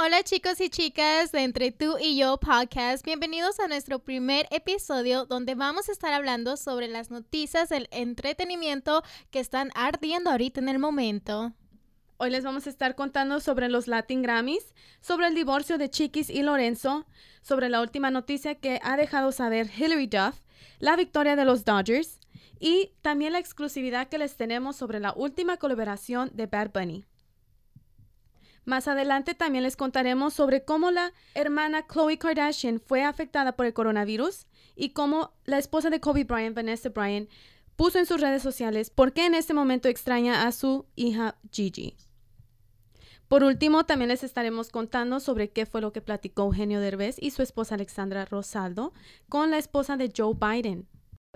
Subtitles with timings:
[0.00, 5.26] Hola chicos y chicas de Entre tú y yo podcast, bienvenidos a nuestro primer episodio
[5.26, 10.68] donde vamos a estar hablando sobre las noticias del entretenimiento que están ardiendo ahorita en
[10.68, 11.52] el momento.
[12.16, 16.30] Hoy les vamos a estar contando sobre los Latin Grammys, sobre el divorcio de Chiquis
[16.30, 17.04] y Lorenzo,
[17.42, 20.38] sobre la última noticia que ha dejado saber Hillary Duff,
[20.78, 22.20] la victoria de los Dodgers
[22.60, 27.07] y también la exclusividad que les tenemos sobre la última colaboración de Bad Bunny.
[28.68, 33.72] Más adelante también les contaremos sobre cómo la hermana Khloe Kardashian fue afectada por el
[33.72, 37.30] coronavirus y cómo la esposa de Kobe Bryant, Vanessa Bryant,
[37.76, 41.96] puso en sus redes sociales por qué en este momento extraña a su hija Gigi.
[43.26, 47.30] Por último, también les estaremos contando sobre qué fue lo que platicó Eugenio Derbez y
[47.30, 48.92] su esposa Alexandra Rosaldo
[49.30, 50.86] con la esposa de Joe Biden.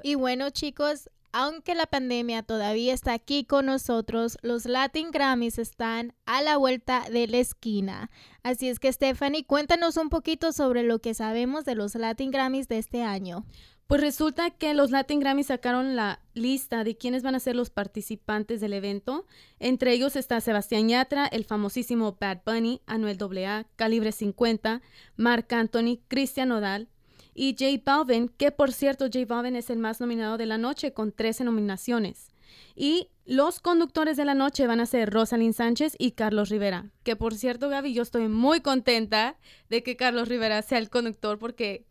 [0.02, 6.14] Y bueno chicos, aunque la pandemia todavía está aquí con nosotros, los Latin Grammys están
[6.26, 8.10] a la vuelta de la esquina.
[8.42, 12.68] Así es que Stephanie, cuéntanos un poquito sobre lo que sabemos de los Latin Grammys
[12.68, 13.44] de este año.
[13.86, 17.68] Pues resulta que los Latin Grammys sacaron la lista de quiénes van a ser los
[17.68, 19.26] participantes del evento.
[19.58, 24.80] Entre ellos está Sebastián Yatra, el famosísimo Bad Bunny, Anuel AA, Calibre 50,
[25.16, 26.88] Marc Anthony, Cristian Nodal,
[27.34, 30.92] y J Balvin, que por cierto J Balvin es el más nominado de la noche
[30.92, 32.28] con 13 nominaciones.
[32.74, 36.90] Y los conductores de la noche van a ser Rosalind Sánchez y Carlos Rivera.
[37.02, 39.36] Que por cierto, Gaby, yo estoy muy contenta
[39.68, 41.86] de que Carlos Rivera sea el conductor porque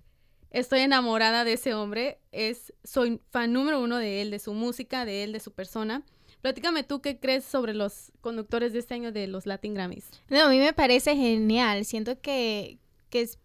[0.49, 2.19] estoy enamorada de ese hombre.
[2.31, 6.03] Es, soy fan número uno de él, de su música, de él, de su persona.
[6.41, 10.09] Platícame tú qué crees sobre los conductores de este año de los Latin Grammys.
[10.29, 11.85] No, a mí me parece genial.
[11.85, 13.37] Siento que, que es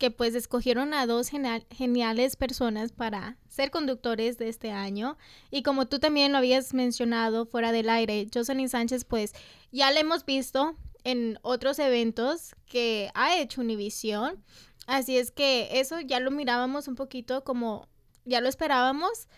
[0.00, 5.18] que pues escogieron a dos geniales personas para ser conductores de este año.
[5.50, 9.34] Y como tú también lo habías mencionado fuera del aire, Jocelyn Sánchez pues
[9.70, 14.42] ya la hemos visto en otros eventos que ha hecho Univision.
[14.86, 17.86] Así es que eso ya lo mirábamos un poquito como
[18.24, 19.28] ya lo esperábamos.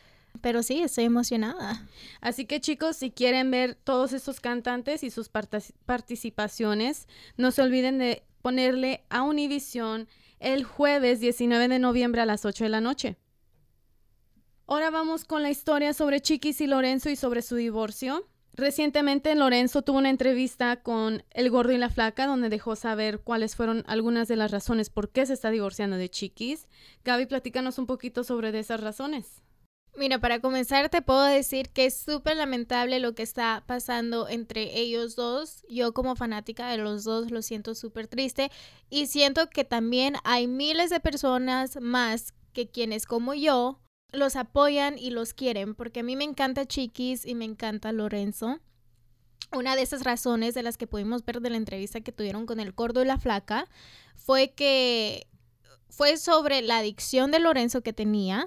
[0.42, 1.86] Pero sí, estoy emocionada.
[2.20, 7.98] Así que chicos, si quieren ver todos estos cantantes y sus participaciones, no se olviden
[7.98, 10.08] de ponerle a Univision
[10.42, 13.16] el jueves 19 de noviembre a las 8 de la noche.
[14.66, 18.28] Ahora vamos con la historia sobre Chiquis y Lorenzo y sobre su divorcio.
[18.54, 23.56] Recientemente Lorenzo tuvo una entrevista con El Gordo y la Flaca donde dejó saber cuáles
[23.56, 26.68] fueron algunas de las razones por qué se está divorciando de Chiquis.
[27.04, 29.42] Gaby, platícanos un poquito sobre esas razones.
[29.94, 34.78] Mira, para comenzar te puedo decir que es súper lamentable lo que está pasando entre
[34.78, 35.64] ellos dos.
[35.68, 38.50] Yo como fanática de los dos lo siento súper triste
[38.88, 43.80] y siento que también hay miles de personas más que quienes como yo
[44.12, 48.60] los apoyan y los quieren porque a mí me encanta Chiquis y me encanta Lorenzo.
[49.52, 52.60] Una de esas razones de las que pudimos ver de la entrevista que tuvieron con
[52.60, 53.68] el gordo y la flaca
[54.16, 55.26] fue que
[55.90, 58.46] fue sobre la adicción de Lorenzo que tenía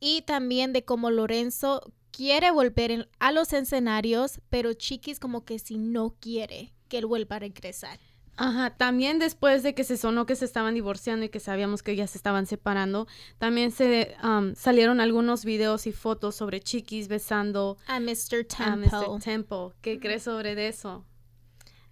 [0.00, 5.78] y también de cómo Lorenzo quiere volver a los escenarios, pero Chiquis como que si
[5.78, 7.98] no quiere que él vuelva a regresar.
[8.36, 11.96] Ajá, también después de que se sonó que se estaban divorciando y que sabíamos que
[11.96, 13.08] ya se estaban separando,
[13.38, 18.44] también se um, salieron algunos videos y fotos sobre Chiquis besando a Mr.
[18.46, 18.56] Temple.
[18.62, 19.20] A Mr.
[19.20, 19.70] Temple.
[19.80, 21.04] ¿Qué crees sobre eso?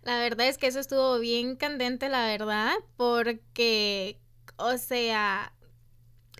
[0.03, 4.21] La verdad es que eso estuvo bien candente, la verdad, porque,
[4.57, 5.53] o sea,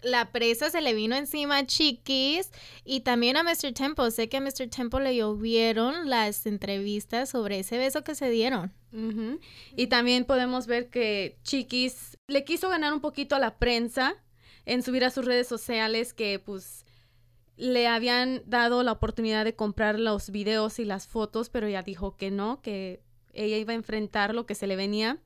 [0.07, 2.51] la presa se le vino encima Chiquis
[2.85, 3.73] y también a Mr.
[3.75, 4.11] Temple.
[4.11, 4.69] Sé que a Mr.
[4.69, 8.73] Temple le llovieron las entrevistas sobre ese beso que se dieron.
[9.77, 14.15] Y también podemos ver que Chiquis le quiso ganar un poquito a la prensa
[14.65, 16.87] en subir a sus redes sociales que pues
[17.59, 22.17] le habían dado la oportunidad de comprar los videos y las fotos, pero ella dijo
[22.17, 23.03] que no, que
[23.35, 25.19] ella iba a enfrentar lo que se le venía.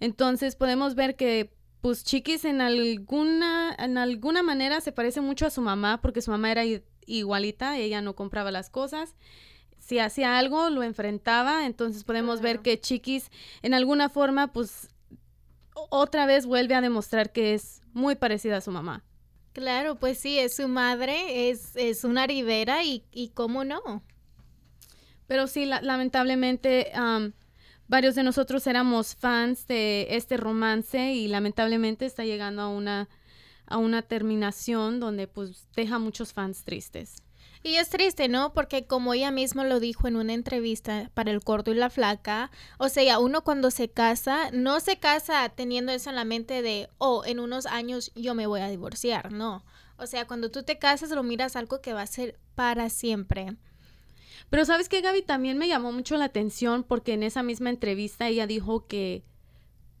[0.00, 5.50] Entonces podemos ver que pues Chiquis en alguna, en alguna manera se parece mucho a
[5.50, 6.62] su mamá porque su mamá era
[7.06, 9.16] igualita, ella no compraba las cosas.
[9.80, 11.66] Si hacía algo, lo enfrentaba.
[11.66, 13.32] Entonces podemos ver que Chiquis
[13.62, 14.90] en alguna forma, pues
[15.74, 19.04] otra vez vuelve a demostrar que es muy parecida a su mamá.
[19.52, 24.04] Claro, pues sí, es su madre, es, es una ribera y, y cómo no.
[25.26, 26.92] Pero sí, lamentablemente
[27.92, 33.10] varios de nosotros éramos fans de este romance y lamentablemente está llegando a una,
[33.66, 37.22] a una terminación donde pues deja muchos fans tristes.
[37.62, 38.54] Y es triste, ¿no?
[38.54, 42.50] Porque como ella misma lo dijo en una entrevista para El Corto y la Flaca,
[42.78, 46.88] o sea, uno cuando se casa, no se casa teniendo eso en la mente de,
[46.96, 49.66] oh, en unos años yo me voy a divorciar, no.
[49.98, 53.54] O sea, cuando tú te casas lo miras algo que va a ser para siempre.
[54.50, 58.28] Pero sabes que Gaby también me llamó mucho la atención porque en esa misma entrevista
[58.28, 59.24] ella dijo que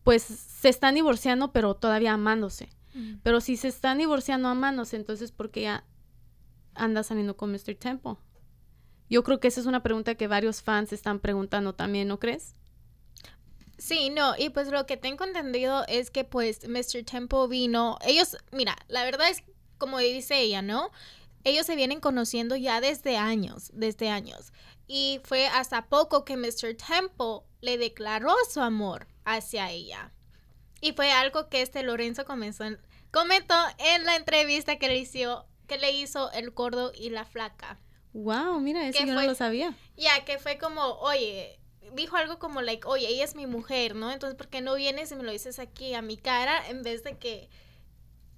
[0.04, 2.70] pues se están divorciando, pero todavía amándose.
[3.22, 5.84] Pero si se están divorciando amándose, entonces ¿por qué ya
[6.74, 7.74] anda saliendo con Mr.
[7.78, 8.16] Temple?
[9.08, 12.54] Yo creo que esa es una pregunta que varios fans están preguntando también, ¿no crees?
[13.78, 17.04] Sí, no, y pues lo que tengo entendido es que pues Mr.
[17.04, 19.42] Temple vino, ellos, mira, la verdad es
[19.78, 20.90] como dice ella, ¿no?
[21.44, 24.52] Ellos se vienen conociendo ya desde años, desde años.
[24.86, 26.76] Y fue hasta poco que Mr.
[26.76, 30.12] Temple le declaró su amor hacia ella.
[30.80, 32.64] Y fue algo que este Lorenzo comenzó
[33.12, 37.78] comentó en la entrevista que le hizo, que le hizo el gordo y la flaca.
[38.14, 39.74] Wow, mira, eso yo no lo sabía.
[39.96, 41.60] Ya, que fue como, oye,
[41.94, 44.10] dijo algo como, like, oye, ella es mi mujer, ¿no?
[44.10, 47.04] Entonces, ¿por qué no vienes y me lo dices aquí a mi cara en vez
[47.04, 47.48] de que,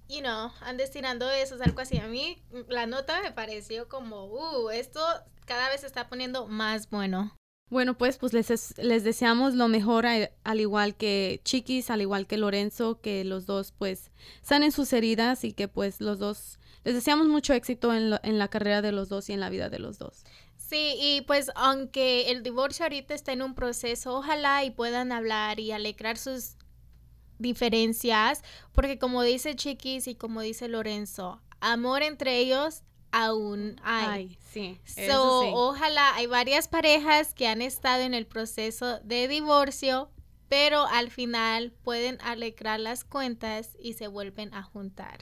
[0.09, 1.97] you know, andes tirando eso, algo así?
[1.97, 4.99] A mí la nota me pareció como, uh, esto
[5.45, 7.35] cada vez se está poniendo más bueno.
[7.69, 12.37] Bueno, pues, pues les, les deseamos lo mejor, al igual que Chiquis, al igual que
[12.37, 14.11] Lorenzo, que los dos, pues,
[14.43, 18.49] sanen sus heridas y que, pues, los dos, les deseamos mucho éxito en, en la
[18.49, 20.23] carrera de los dos y en la vida de los dos.
[20.57, 25.59] Sí, y pues aunque el divorcio ahorita está en un proceso, ojalá y puedan hablar
[25.59, 26.55] y alegrar sus
[27.39, 34.37] diferencias, porque como dice Chiquis y como dice Lorenzo, amor entre ellos aún hay.
[34.51, 34.77] sí,
[35.07, 40.09] so, Ojalá hay varias parejas que han estado en el proceso de divorcio,
[40.49, 45.19] pero al final pueden alegrar las cuentas y se vuelven a juntar.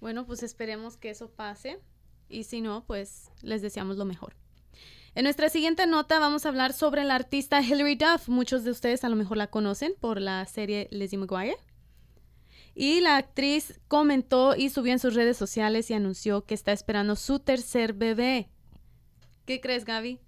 [0.00, 1.80] Bueno, pues esperemos que eso pase
[2.28, 4.36] y si no, pues les deseamos lo mejor.
[5.16, 8.28] En nuestra siguiente nota vamos a hablar sobre la artista Hilary Duff.
[8.28, 11.56] Muchos de ustedes a lo mejor la conocen por la serie Lizzie McGuire.
[12.74, 17.14] Y la actriz comentó y subió en sus redes sociales y anunció que está esperando
[17.14, 18.48] su tercer bebé.
[19.46, 20.18] ¿Qué crees, Gaby?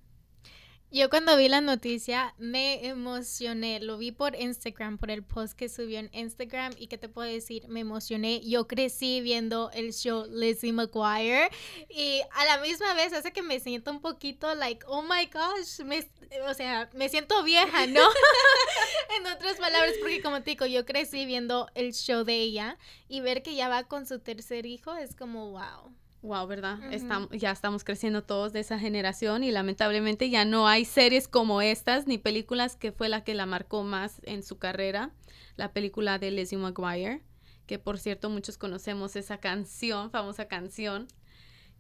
[0.93, 5.69] Yo cuando vi la noticia me emocioné, lo vi por Instagram, por el post que
[5.69, 8.41] subió en Instagram y que te puedo decir, me emocioné.
[8.45, 11.51] Yo crecí viendo el show Lizzie McGuire
[11.89, 15.85] y a la misma vez hace que me siento un poquito like, oh my gosh,
[15.85, 16.09] me,
[16.49, 18.01] o sea, me siento vieja, ¿no?
[19.19, 22.79] en otras palabras, porque como te digo, yo crecí viendo el show de ella
[23.09, 25.93] y ver que ya va con su tercer hijo es como wow.
[26.27, 26.81] Wow, ¿verdad?
[26.93, 31.63] estamos, ya estamos creciendo todos de esa generación y lamentablemente ya no hay series como
[31.63, 35.13] estas ni películas que fue la que la marcó más en su carrera,
[35.55, 37.23] la película de Lizzie McGuire,
[37.69, 41.07] que por cierto muchos conocemos esa canción, famosa canción.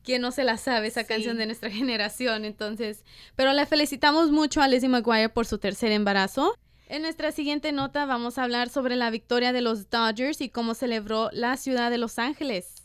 [0.04, 2.44] ¿Quién no se la sabe esa canción de nuestra generación?
[2.44, 3.04] Entonces,
[3.34, 6.54] pero le felicitamos mucho a Lizzie McGuire por su tercer embarazo.
[6.88, 10.74] En nuestra siguiente nota vamos a hablar sobre la victoria de los Dodgers y cómo
[10.74, 12.75] celebró la ciudad de Los Ángeles.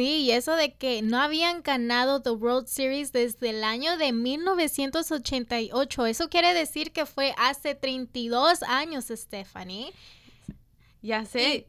[0.00, 4.14] Sí, y eso de que no habían ganado The World Series desde el año de
[4.14, 6.06] 1988.
[6.06, 9.92] Eso quiere decir que fue hace 32 años, Stephanie.
[11.02, 11.66] Ya sé.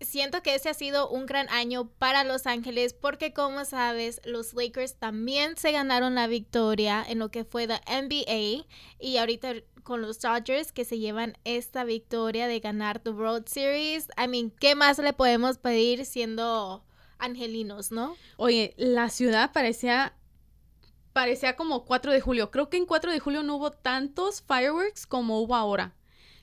[0.00, 4.54] siento que ese ha sido un gran año para Los Ángeles porque como sabes, los
[4.54, 8.64] Lakers también se ganaron la victoria en lo que fue la NBA
[8.98, 14.08] y ahorita con los Dodgers que se llevan esta victoria de ganar The World Series.
[14.16, 16.82] I mean, ¿qué más le podemos pedir siendo
[17.18, 18.16] angelinos, ¿no?
[18.36, 20.14] Oye, la ciudad parecía
[21.12, 22.50] parecía como 4 de julio.
[22.50, 25.94] Creo que en 4 de julio no hubo tantos fireworks como hubo ahora.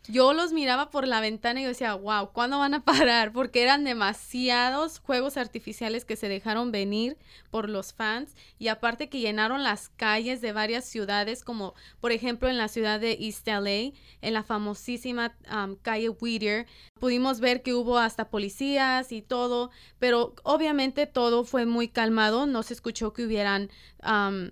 [0.08, 3.32] Yo los miraba por la ventana y yo decía, wow, ¿cuándo van a parar?
[3.32, 7.18] Porque eran demasiados juegos artificiales que se dejaron venir
[7.52, 12.50] por los fans y aparte que llenaron las calles de varias ciudades, como por ejemplo
[12.50, 16.66] en la ciudad de East LA, en la famosísima um, calle Whittier,
[17.00, 22.64] pudimos ver que hubo hasta policías y todo, pero obviamente todo fue muy calmado, no
[22.64, 23.70] se escuchó que hubieran
[24.04, 24.50] um,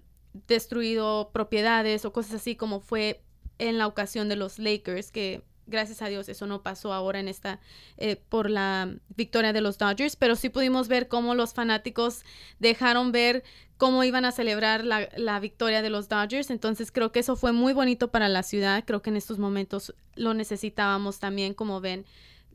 [0.48, 3.24] destruido propiedades o cosas así como fue
[3.60, 7.28] en la ocasión de los Lakers, que gracias a Dios eso no pasó ahora en
[7.28, 7.60] esta
[7.98, 12.24] eh, por la victoria de los Dodgers, pero sí pudimos ver cómo los fanáticos
[12.60, 13.44] dejaron ver
[13.78, 16.50] cómo iban a celebrar la, la, victoria de los Dodgers.
[16.50, 18.84] Entonces creo que eso fue muy bonito para la ciudad.
[18.86, 22.06] Creo que en estos momentos lo necesitábamos también, como ven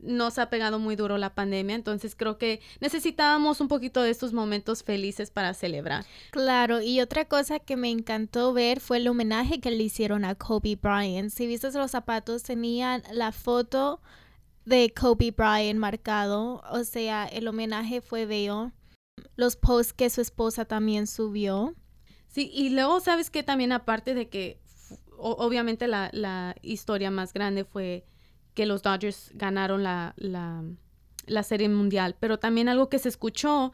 [0.05, 4.33] nos ha pegado muy duro la pandemia, entonces creo que necesitábamos un poquito de estos
[4.33, 6.05] momentos felices para celebrar.
[6.31, 10.35] Claro, y otra cosa que me encantó ver fue el homenaje que le hicieron a
[10.35, 11.31] Kobe Bryant.
[11.31, 14.01] Si viste los zapatos, tenían la foto
[14.65, 18.71] de Kobe Bryant marcado, o sea, el homenaje fue bello.
[19.35, 21.73] Los posts que su esposa también subió.
[22.27, 24.59] Sí, y luego sabes que también aparte de que
[25.17, 28.05] obviamente la, la historia más grande fue
[28.55, 33.73] que los Dodgers ganaron la, la, serie mundial, pero también algo que se escuchó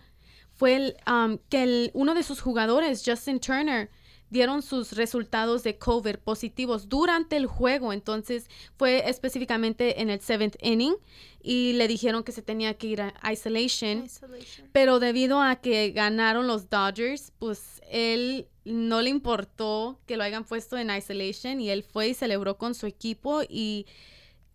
[0.51, 3.89] fue el, um, que el, uno de sus jugadores, Justin Turner,
[4.31, 7.93] dieron sus resultados de COVID positivos durante el juego.
[7.93, 10.95] Entonces fue específicamente en el seventh inning
[11.43, 14.05] y le dijeron que se tenía que ir a isolation.
[14.71, 20.45] Pero debido a que ganaron los Dodgers, pues él no le importó que lo hayan
[20.45, 23.85] puesto en isolation y él fue y celebró con su equipo y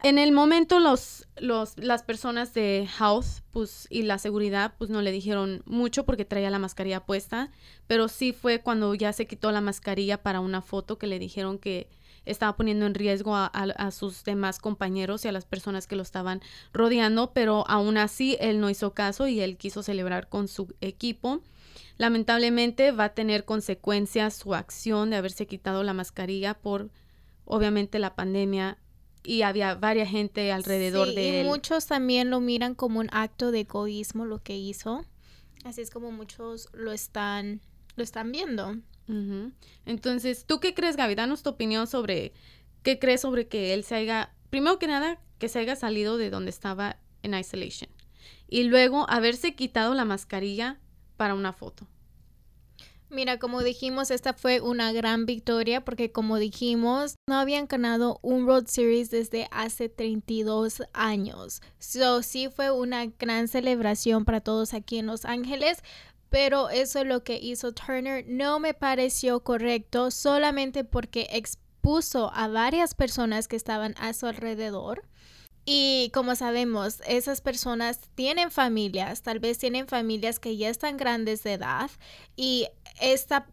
[0.03, 5.03] en el momento los, los, las personas de health pues, y la seguridad pues no
[5.03, 7.51] le dijeron mucho porque traía la mascarilla puesta,
[7.87, 11.59] pero sí fue cuando ya se quitó la mascarilla para una foto que le dijeron
[11.59, 11.89] que
[12.27, 16.03] estaba poniendo en riesgo a, a, sus demás compañeros y a las personas que lo
[16.03, 20.75] estaban rodeando, pero aún así él no hizo caso y él quiso celebrar con su
[20.81, 21.41] equipo.
[21.99, 26.91] Lamentablemente va a tener consecuencias su acción de haberse quitado la mascarilla por
[27.45, 28.77] obviamente la pandemia
[29.27, 31.47] y había varias gente alrededor de y él.
[31.47, 35.05] muchos también lo miran como un acto de egoísmo lo que hizo.
[35.65, 37.61] Así es como muchos lo están
[37.97, 38.77] lo están viendo.
[39.85, 41.15] Entonces, ¿tú qué crees, Gaby?
[41.15, 42.33] Danos tu opinión sobre
[42.83, 46.29] qué crees sobre que él se haya, primero que nada, que se haya salido de
[46.29, 47.91] donde estaba en isolation
[48.49, 50.79] y luego haberse quitado la mascarilla
[51.17, 51.87] para una foto.
[53.09, 58.45] Mira, como dijimos, esta fue una gran victoria porque como dijimos, no habían ganado un
[58.45, 61.63] World Series desde hace 32 años.
[61.79, 65.85] So, sí fue una gran celebración para todos aquí en Los Ángeles,
[66.31, 72.49] pero eso es lo que hizo Turner no me pareció correcto solamente porque expuso a
[72.49, 75.05] varias personas que estaban a su alrededor
[75.69, 81.43] y como sabemos, esas personas tienen familias, tal vez tienen familias que ya están grandes
[81.43, 81.91] de edad
[82.37, 82.69] y
[83.01, 83.47] esta,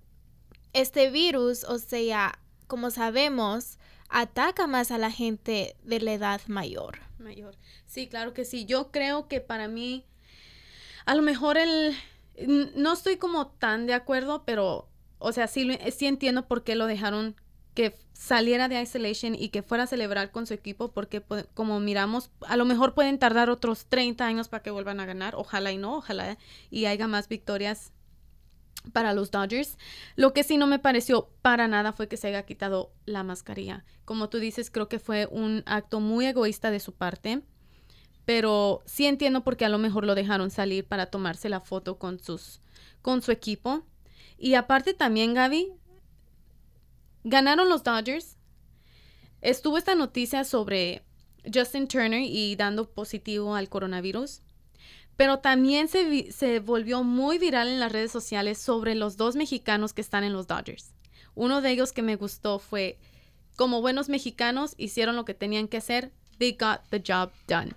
[0.74, 3.78] este virus, o sea, como sabemos,
[4.10, 7.00] ataca más a la gente de la edad mayor.
[7.20, 7.56] Mayor.
[7.86, 8.66] Sí, claro que sí.
[8.66, 10.06] Yo creo que para mí,
[11.06, 11.96] a lo mejor el...
[12.76, 16.88] No estoy como tan de acuerdo, pero, o sea, sí, sí entiendo por qué lo
[16.88, 17.36] dejaron
[17.74, 21.24] que saliera de isolation y que fuera a celebrar con su equipo porque
[21.54, 25.36] como miramos, a lo mejor pueden tardar otros 30 años para que vuelvan a ganar,
[25.36, 26.38] ojalá y no, ojalá
[26.70, 27.92] y haya más victorias
[28.92, 29.78] para los Dodgers.
[30.16, 33.86] Lo que sí no me pareció para nada fue que se haya quitado la mascarilla.
[34.06, 37.42] Como tú dices, creo que fue un acto muy egoísta de su parte,
[38.25, 41.98] pero sí entiendo por qué a lo mejor lo dejaron salir para tomarse la foto
[41.98, 42.60] con sus
[43.02, 43.84] con su equipo.
[44.38, 45.74] Y aparte también, Gaby,
[47.24, 48.38] Ganaron los Dodgers.
[49.42, 51.04] Estuvo esta noticia sobre
[51.52, 54.42] Justin Turner y dando positivo al coronavirus.
[55.15, 59.93] Pero también se, se, volvió muy viral en las redes sociales sobre los dos mexicanos
[59.93, 60.93] que están en los Dodgers.
[61.36, 62.98] Uno de ellos que me gustó fue,
[63.55, 66.12] como buenos mexicanos, hicieron lo que tenían que hacer.
[66.39, 67.74] They got the job done.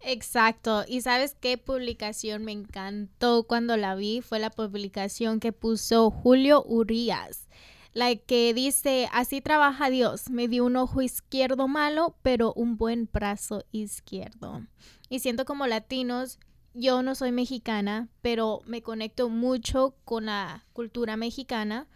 [0.00, 0.84] Exacto.
[0.86, 4.20] ¿Y sabes qué publicación me encantó cuando la vi?
[4.20, 7.48] Fue la publicación que puso Julio Urias
[7.92, 13.08] la que dice, así trabaja Dios, me dio un ojo izquierdo malo, pero un buen
[13.12, 14.64] brazo izquierdo.
[15.08, 16.38] Y siento como latinos,
[16.74, 21.86] yo no soy mexicana, pero me conecto mucho con la cultura mexicana.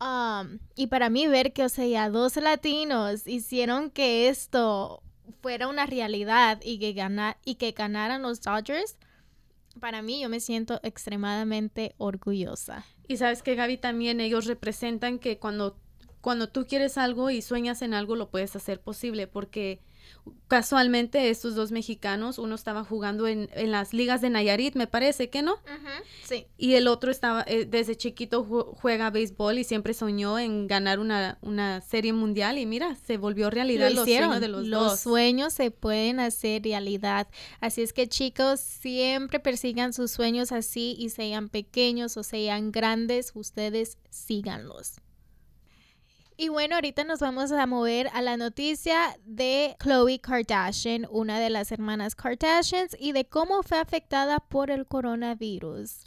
[0.00, 5.02] Um, y para mí ver que, o sea, dos latinos hicieron que esto
[5.42, 8.96] fuera una realidad y que, ganar, y que ganaran los Dodgers,
[9.78, 12.84] para mí yo me siento extremadamente orgullosa.
[13.08, 15.76] Y sabes que Gaby también ellos representan que cuando,
[16.20, 19.80] cuando tú quieres algo y sueñas en algo lo puedes hacer posible porque
[20.50, 25.30] casualmente estos dos mexicanos, uno estaba jugando en, en, las ligas de Nayarit, me parece
[25.30, 25.58] que no.
[26.24, 26.46] Sí.
[26.58, 31.38] Y el otro estaba, eh, desde chiquito juega béisbol y siempre soñó en ganar una,
[31.40, 35.70] una serie mundial y mira, se volvió realidad los sueños de los, los sueños se
[35.70, 37.28] pueden hacer realidad.
[37.60, 43.30] Así es que chicos, siempre persigan sus sueños así y sean pequeños o sean grandes,
[43.34, 45.00] ustedes síganlos.
[46.42, 51.50] Y bueno, ahorita nos vamos a mover a la noticia de Khloe Kardashian, una de
[51.50, 56.06] las hermanas Kardashians, y de cómo fue afectada por el coronavirus.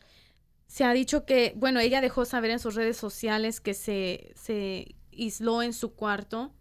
[0.66, 4.96] Se ha dicho que, bueno, ella dejó saber en sus redes sociales que se, se
[5.16, 6.52] aisló en su cuarto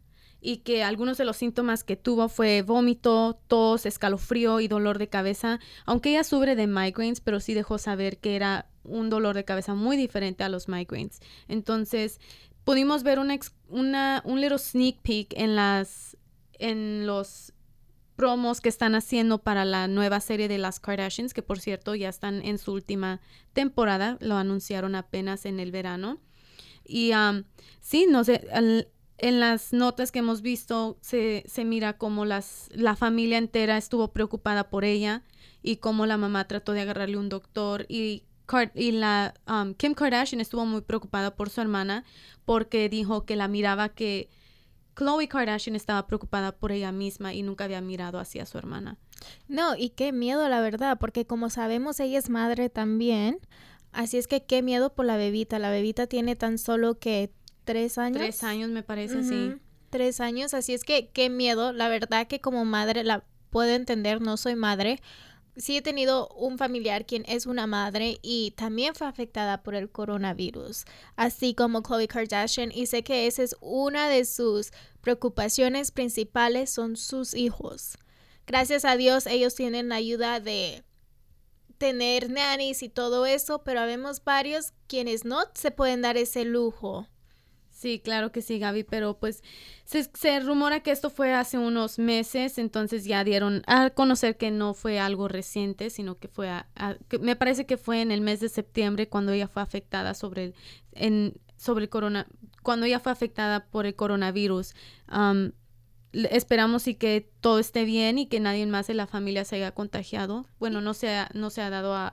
[0.43, 5.09] y que algunos de los síntomas que tuvo fue vómito, tos, escalofrío y dolor de
[5.09, 9.45] cabeza, aunque ella sufre de migraines, pero sí dejó saber que era un dolor de
[9.45, 11.21] cabeza muy diferente a los migraines.
[11.49, 12.21] Entonces,
[12.64, 13.38] pudimos ver una,
[13.69, 16.16] una, un little sneak peek en las
[16.59, 17.52] en los
[18.14, 22.09] promos que están haciendo para la nueva serie de las Kardashians, que por cierto ya
[22.09, 23.21] están en su última
[23.52, 26.21] temporada, lo anunciaron apenas en el verano.
[26.85, 27.42] Y um,
[27.81, 28.47] sí, no sé,
[29.19, 34.12] en las notas que hemos visto se, se mira como las, la familia entera estuvo
[34.12, 35.25] preocupada por ella
[35.62, 38.25] y cómo la mamá trató de agarrarle un doctor y
[38.75, 42.04] y la um, Kim Kardashian estuvo muy preocupada por su hermana
[42.44, 44.28] porque dijo que la miraba que
[44.94, 48.99] Khloe Kardashian estaba preocupada por ella misma y nunca había mirado hacia su hermana.
[49.49, 53.38] No, y qué miedo, la verdad, porque como sabemos, ella es madre también.
[53.92, 55.58] Así es que qué miedo por la bebita.
[55.58, 57.30] La bebita tiene tan solo que
[57.64, 58.18] tres años.
[58.18, 59.54] Tres años, me parece, sí.
[59.90, 61.72] Tres años, así es que qué miedo.
[61.72, 65.00] La verdad que como madre la puedo entender, no soy madre.
[65.56, 69.90] Sí he tenido un familiar quien es una madre y también fue afectada por el
[69.90, 76.71] coronavirus, así como Khloe Kardashian, y sé que esa es una de sus preocupaciones principales,
[76.71, 77.99] son sus hijos.
[78.47, 80.85] Gracias a Dios ellos tienen la ayuda de
[81.76, 87.09] tener nannies y todo eso, pero habemos varios quienes no se pueden dar ese lujo.
[87.83, 89.43] Sí, claro que sí, Gaby, pero pues
[89.85, 94.73] se, rumora que esto fue hace unos meses, entonces ya dieron a conocer que no
[94.73, 96.49] fue algo reciente, sino que fue,
[97.21, 100.55] me parece que fue en el mes de septiembre cuando ella fue afectada sobre el,
[100.93, 102.29] en, sobre el corona,
[102.62, 104.75] cuando ella fue afectada por el coronavirus
[106.12, 109.73] esperamos y que todo esté bien y que nadie más de la familia se haya
[109.73, 110.47] contagiado.
[110.59, 112.12] Bueno, no se ha, no se ha dado a,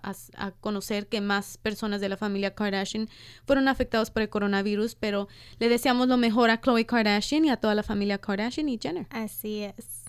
[0.61, 3.09] conocer que más personas de la familia Kardashian
[3.45, 5.27] fueron afectados por el coronavirus, pero
[5.59, 9.07] le deseamos lo mejor a Khloe Kardashian y a toda la familia Kardashian y Jenner.
[9.09, 10.05] Así es.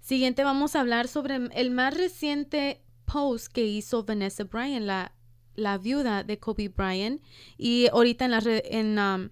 [0.00, 5.12] Siguiente vamos a hablar sobre el más reciente post que hizo Vanessa Bryan, la,
[5.54, 7.22] la viuda de Kobe Bryant.
[7.58, 8.98] Y ahorita en la red, en...
[8.98, 9.30] Um,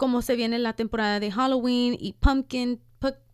[0.00, 2.80] como se viene la temporada de Halloween y pumpkin,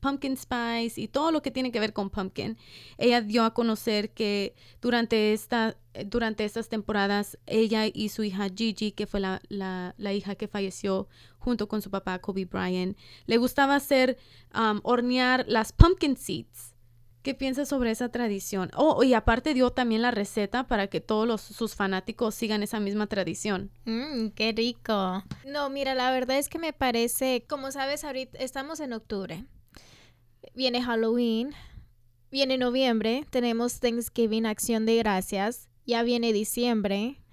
[0.00, 2.58] pumpkin spice y todo lo que tiene que ver con pumpkin.
[2.98, 8.90] Ella dio a conocer que durante, esta, durante estas temporadas ella y su hija Gigi,
[8.90, 11.06] que fue la, la, hija que falleció
[11.38, 14.18] junto con su papá Kobe Bryant, le gustaba hacer
[14.52, 16.75] um, hornear las pumpkin seeds
[17.26, 18.70] ¿Qué piensas sobre esa tradición?
[18.76, 23.08] Oh, y aparte dio también la receta para que todos sus fanáticos sigan esa misma
[23.08, 23.72] tradición.
[23.84, 25.24] Mmm, qué rico.
[25.44, 29.44] No, mira, la verdad es que me parece, como sabes, ahorita estamos en octubre.
[30.54, 31.50] Viene Halloween,
[32.30, 37.24] viene noviembre, tenemos Thanksgiving, Acción de Gracias, ya viene diciembre,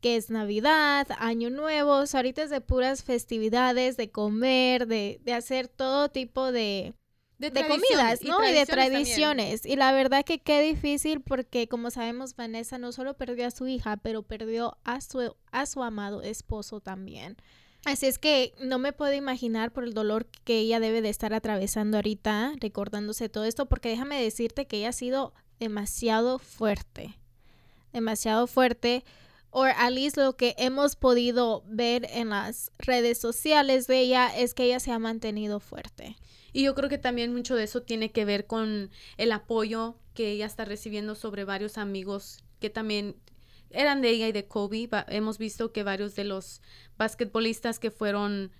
[0.00, 5.68] que es Navidad, Año Nuevo, ahorita es de puras festividades, de comer, de, de hacer
[5.68, 6.94] todo tipo de,
[7.38, 8.46] de, comidas, ¿no?
[8.48, 9.66] Y, de tradiciones.
[9.66, 13.66] Y la verdad que qué difícil porque como sabemos Vanessa no solo perdió a su
[13.66, 17.36] hija, pero perdió a su, a su amado esposo también.
[17.84, 21.34] Así es que no me puedo imaginar por el dolor que ella debe de estar
[21.34, 27.18] atravesando ahorita, recordándose todo esto, porque déjame decirte que ella ha sido demasiado fuerte,
[27.92, 29.04] demasiado fuerte,
[29.50, 34.54] o al least lo que hemos podido ver en las redes sociales de ella es
[34.54, 36.16] que ella se ha mantenido fuerte.
[36.52, 40.30] Y yo creo que también mucho de eso tiene que ver con el apoyo que
[40.30, 43.16] ella está recibiendo sobre varios amigos que también
[43.70, 44.88] eran de ella y de Kobe.
[45.08, 46.60] hemos visto que varios de los
[46.98, 48.52] basquetbolistas que fueron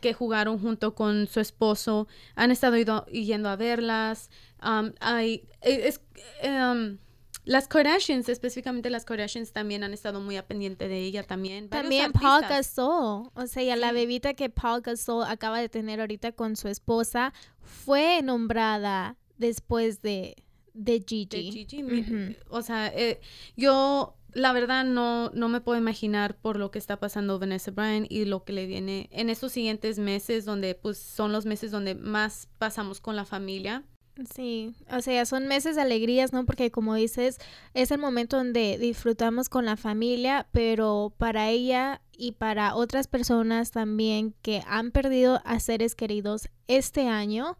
[0.00, 4.28] que jugaron junto con su esposo han estado yendo a verlas.
[4.60, 6.00] Um, hay, e, es,
[6.42, 6.98] um,
[7.44, 11.68] las Kardashians, específicamente las Kardashians, también han estado muy a pendiente de ella también.
[11.68, 13.30] También Paul Gasol.
[13.34, 18.22] O sea, la bebita que Paul Gasol acaba de tener ahorita con su esposa fue
[18.22, 20.36] nombrada después de,
[20.72, 21.52] de Gigi.
[21.52, 22.36] Gigi.
[22.48, 23.20] O sea, eh,
[23.56, 28.06] yo la verdad no, no me puedo imaginar por lo que está pasando Vanessa Bryan
[28.08, 31.94] y lo que le viene en estos siguientes meses donde pues son los meses donde
[31.94, 33.84] más pasamos con la familia
[34.32, 36.46] Sí, o sea, son meses de alegrías, ¿no?
[36.46, 37.38] Porque como dices,
[37.74, 43.72] es el momento donde disfrutamos con la familia, pero para ella y para otras personas
[43.72, 47.58] también que han perdido a seres queridos este año,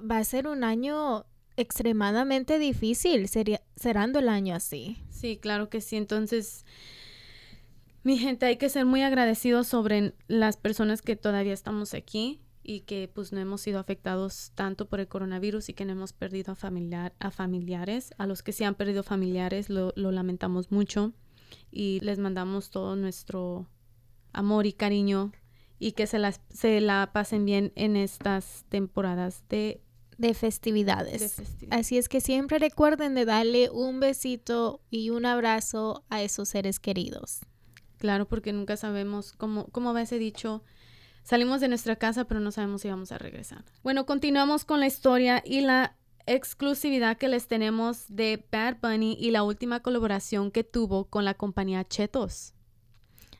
[0.00, 4.96] va a ser un año extremadamente difícil, sería, cerrando el año así.
[5.10, 5.96] Sí, claro que sí.
[5.96, 6.64] Entonces,
[8.04, 12.80] mi gente, hay que ser muy agradecidos sobre las personas que todavía estamos aquí y
[12.80, 16.52] que pues no hemos sido afectados tanto por el coronavirus y que no hemos perdido
[16.52, 18.14] a, familiar, a familiares.
[18.16, 21.12] A los que se han perdido familiares lo, lamentamos mucho
[21.70, 23.68] y les mandamos todo nuestro
[24.32, 25.30] amor y cariño
[25.78, 29.82] y que se, las, se la pasen bien en estas temporadas de,
[30.16, 31.20] de, festividades.
[31.20, 31.86] de festividades.
[31.86, 36.80] Así es que siempre recuerden de darle un besito y un abrazo a esos seres
[36.80, 37.40] queridos.
[37.98, 40.62] Claro, porque nunca sabemos cómo, cómo va ese dicho
[41.24, 43.64] Salimos de nuestra casa, pero no sabemos si vamos a regresar.
[43.82, 49.30] Bueno, continuamos con la historia y la exclusividad que les tenemos de Bad Bunny y
[49.30, 52.54] la última colaboración que tuvo con la compañía Chetos.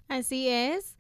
[0.09, 0.97] Así es.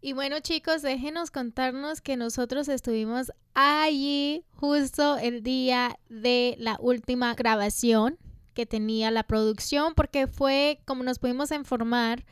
[0.00, 7.34] Y bueno chicos, déjenos contarnos que nosotros estuvimos allí justo el día de la última
[7.34, 8.18] grabación
[8.52, 12.24] que tenía la producción, porque fue, como nos pudimos informar,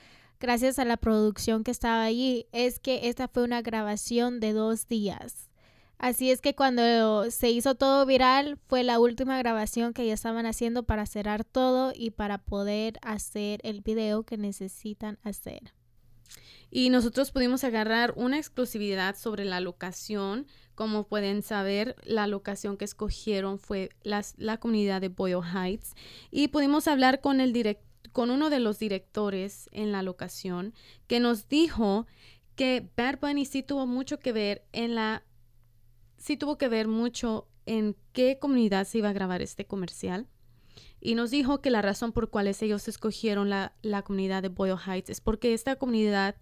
[0.42, 4.88] gracias a la producción que estaba allí, es que esta fue una grabación de dos
[4.88, 5.48] días.
[5.98, 10.44] Así es que cuando se hizo todo viral, fue la última grabación que ya estaban
[10.44, 15.72] haciendo para cerrar todo y para poder hacer el video que necesitan hacer.
[16.72, 20.48] Y nosotros pudimos agarrar una exclusividad sobre la locación.
[20.74, 25.94] Como pueden saber, la locación que escogieron fue la comunidad de Boyle Heights.
[26.33, 27.52] Y pudimos hablar con, el
[28.12, 30.75] con uno de los directores en la locación
[31.07, 32.07] que nos dijo
[32.55, 35.25] que Bad Bunny sí tuvo mucho que ver en la
[36.18, 40.29] sí tuvo que ver mucho en qué comunidad se iba a grabar este comercial.
[41.01, 44.79] Y nos dijo que la razón por cuales ellos escogieron la, la comunidad de Boyle
[44.87, 46.37] Heights es porque esta comunidad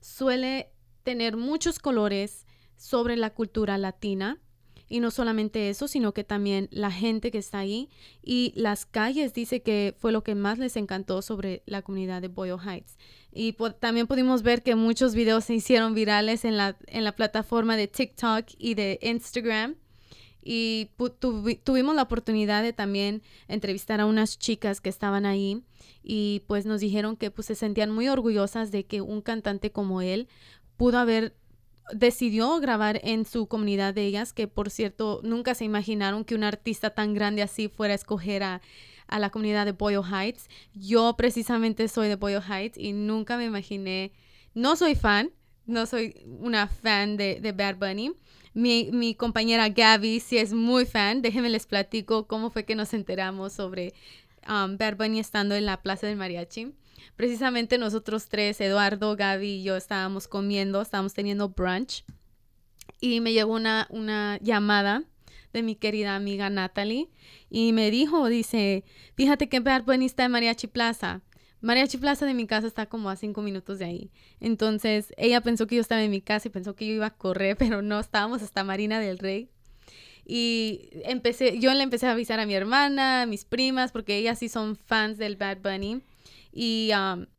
[0.00, 4.40] suele tener muchos colores sobre la cultura latina.
[4.88, 7.88] Y no solamente eso, sino que también la gente que está ahí
[8.22, 12.28] y las calles dice que fue lo que más les encantó sobre la comunidad de
[12.28, 12.96] Boyle Heights.
[13.32, 17.76] Y también pudimos ver que muchos videos se hicieron virales en la, en la plataforma
[17.76, 19.74] de TikTok y de Instagram.
[20.42, 20.90] Y
[21.64, 25.64] tuvimos la oportunidad de también entrevistar a unas chicas que estaban ahí
[26.04, 30.02] y pues nos dijeron que pues se sentían muy orgullosas de que un cantante como
[30.02, 30.28] él
[30.76, 31.34] pudo haber
[31.92, 36.44] decidió grabar en su comunidad de ellas, que por cierto nunca se imaginaron que un
[36.44, 38.60] artista tan grande así fuera a escoger a,
[39.08, 40.48] a la comunidad de Boyle Heights.
[40.74, 44.12] Yo precisamente soy de Boyle Heights y nunca me imaginé,
[44.54, 45.30] no soy fan,
[45.66, 48.12] no soy una fan de, de Bad Bunny.
[48.54, 51.20] Mi, mi, compañera Gaby sí es muy fan.
[51.20, 53.92] Déjenme les platico cómo fue que nos enteramos sobre
[54.48, 56.72] um, Bad Bunny estando en la Plaza del Mariachi.
[57.14, 62.04] Precisamente nosotros tres, Eduardo, Gaby y yo estábamos comiendo, estábamos teniendo brunch
[63.00, 65.04] y me llegó una, una llamada
[65.52, 67.08] de mi querida amiga Natalie
[67.50, 69.62] y me dijo, dice, fíjate que
[70.04, 71.22] está en Mariachi Plaza.
[71.60, 74.10] Mariachi Plaza de mi casa está como a cinco minutos de ahí.
[74.40, 77.14] Entonces ella pensó que yo estaba en mi casa y pensó que yo iba a
[77.14, 79.50] correr, pero no, estábamos hasta Marina del Rey.
[80.28, 84.40] Y empecé, yo le empecé a avisar a mi hermana, a mis primas, porque ellas
[84.40, 86.02] sí son fans del Bad Bunny.
[86.58, 86.90] Y,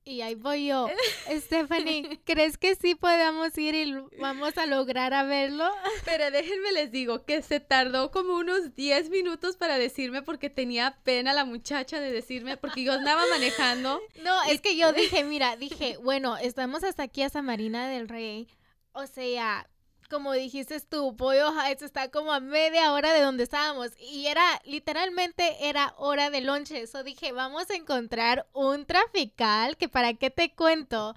[0.05, 0.87] y ahí voy yo.
[1.39, 5.67] Stephanie, ¿crees que sí podamos ir y vamos a lograr a verlo?
[6.05, 10.99] Pero déjenme les digo que se tardó como unos 10 minutos para decirme porque tenía
[11.03, 13.99] pena la muchacha de decirme porque yo andaba manejando.
[14.21, 18.07] No, es que yo dije, mira, dije, bueno, estamos hasta aquí a San Marina del
[18.07, 18.47] Rey.
[18.91, 19.67] O sea,
[20.07, 24.61] como dijiste tú, Pollo Heights está como a media hora de donde estábamos y era,
[24.65, 26.81] literalmente era hora de lonche.
[26.81, 31.15] Eso dije, vamos a encontrar un trafical que para qué te cuento.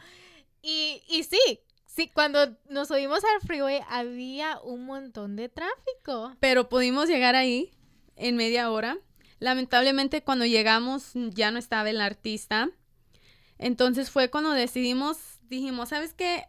[0.63, 6.37] Y, y sí, sí, cuando nos subimos al freeway había un montón de tráfico.
[6.41, 7.71] Pero pudimos llegar ahí
[8.17, 8.99] en media hora.
[9.39, 12.71] Lamentablemente cuando llegamos ya no estaba el artista.
[13.59, 16.45] Entonces fue cuando decidimos, dijimos, ¿sabes qué?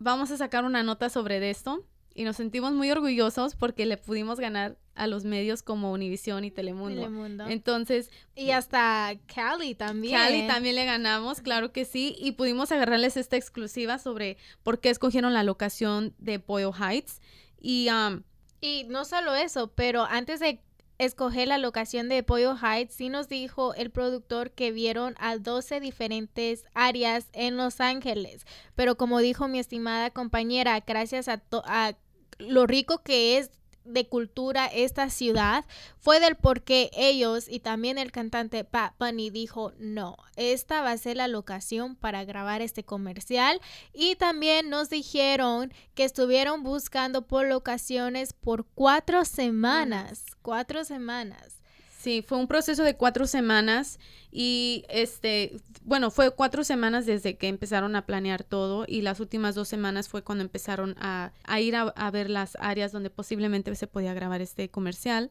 [0.00, 4.40] Vamos a sacar una nota sobre esto y nos sentimos muy orgullosos porque le pudimos
[4.40, 7.02] ganar a los medios como Univisión y Telemundo.
[7.02, 7.46] Telemundo.
[7.46, 8.10] Entonces.
[8.34, 10.18] Y hasta Cali también.
[10.18, 12.16] Cali también le ganamos, claro que sí.
[12.18, 17.20] Y pudimos agarrarles esta exclusiva sobre por qué escogieron la locación de Boyle Heights.
[17.60, 18.22] Y, um,
[18.60, 20.60] y no solo eso, pero antes de
[21.00, 25.80] escoger la locación de Pollo Heights, sí nos dijo el productor que vieron a 12
[25.80, 28.44] diferentes áreas en Los Ángeles.
[28.74, 31.94] Pero como dijo mi estimada compañera, gracias a, a
[32.38, 33.50] lo rico que es
[33.92, 35.64] de cultura esta ciudad
[35.98, 40.92] fue del por qué ellos y también el cantante Pat Bunny dijo no, esta va
[40.92, 43.60] a ser la locación para grabar este comercial
[43.92, 51.59] y también nos dijeron que estuvieron buscando por locaciones por cuatro semanas, cuatro semanas.
[52.00, 53.98] Sí, fue un proceso de cuatro semanas
[54.32, 59.54] y este, bueno, fue cuatro semanas desde que empezaron a planear todo y las últimas
[59.54, 64.14] dos semanas fue cuando empezaron a, ir a, ver las áreas donde posiblemente se podía
[64.14, 65.30] grabar este comercial.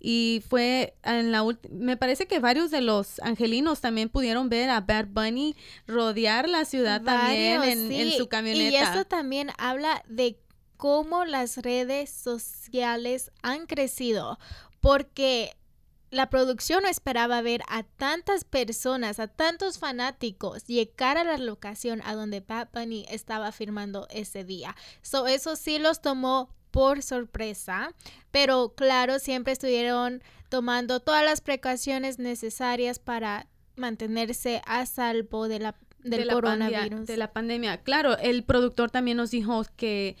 [0.00, 4.80] Y fue en la me parece que varios de los angelinos también pudieron ver a
[4.80, 5.54] Bad Bunny
[5.86, 8.68] rodear la ciudad también en, en su camioneta.
[8.68, 10.40] Y eso también habla de
[10.76, 14.40] cómo las redes sociales han crecido.
[14.80, 15.54] Porque
[16.10, 22.02] la producción no esperaba ver a tantas personas, a tantos fanáticos llegar a la locación
[22.04, 24.74] a donde Bad Bunny estaba firmando ese día.
[25.02, 27.94] So, eso sí los tomó por sorpresa,
[28.30, 33.46] pero claro, siempre estuvieron tomando todas las precauciones necesarias para
[33.76, 37.06] mantenerse a salvo de la, del coronavirus.
[37.06, 37.78] de la pandemia.
[37.82, 40.16] Claro, el productor también nos dijo que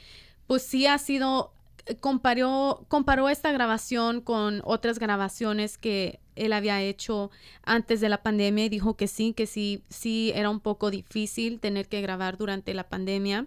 [0.46, 1.52] pues sí ha sido
[2.00, 7.30] comparó, comparó esta grabación con otras grabaciones que él había hecho
[7.62, 11.60] antes de la pandemia y dijo que sí, que sí, sí era un poco difícil
[11.60, 13.46] tener que grabar durante la pandemia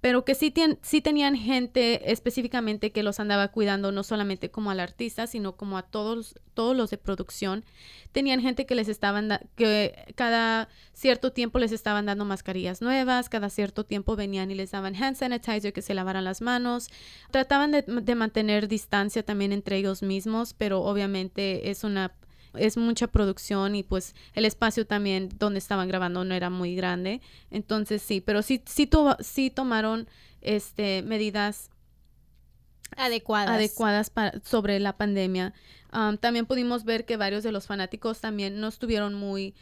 [0.00, 0.52] pero que sí,
[0.82, 5.78] sí tenían gente específicamente que los andaba cuidando, no solamente como al artista, sino como
[5.78, 7.64] a todos, todos los de producción.
[8.12, 13.50] Tenían gente que les estaban, que cada cierto tiempo les estaban dando mascarillas nuevas, cada
[13.50, 16.88] cierto tiempo venían y les daban hand sanitizer, que se lavaran las manos.
[17.30, 22.12] Trataban de mantener distancia también entre ellos mismos, pero obviamente es una
[22.58, 27.20] es mucha producción y pues el espacio también donde estaban grabando no era muy grande.
[27.50, 28.88] Entonces sí, pero sí, sí,
[29.20, 30.08] sí tomaron
[30.40, 31.70] este, medidas
[32.96, 35.54] adecuadas, adecuadas para, sobre la pandemia.
[36.20, 39.54] también pudimos ver que varios de los fanáticos también no estuvieron muy,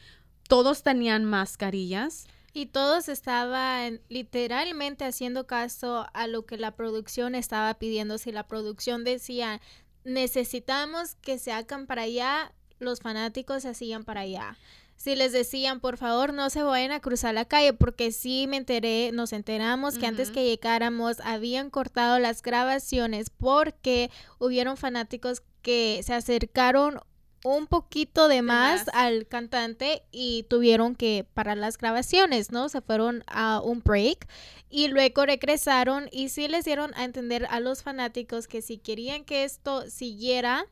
[0.48, 2.26] todos tenían mascarillas.
[2.56, 8.16] Y todos estaban literalmente haciendo caso a lo que la producción estaba pidiendo.
[8.16, 9.60] Si la producción decía,
[10.04, 14.56] necesitamos que se hagan para allá, los fanáticos se hacían para allá.
[14.96, 18.56] Si les decían, por favor, no se vayan a cruzar la calle, porque sí me
[18.56, 26.00] enteré, nos enteramos que antes que llegáramos habían cortado las grabaciones porque hubieron fanáticos que
[26.04, 27.00] se acercaron
[27.44, 32.70] un poquito de más, al cantante y tuvieron que parar las grabaciones, ¿no?
[32.70, 34.26] Se fueron a un break
[34.70, 39.24] y luego regresaron y sí les dieron a entender a los fanáticos que si querían
[39.24, 40.64] que esto siguiera,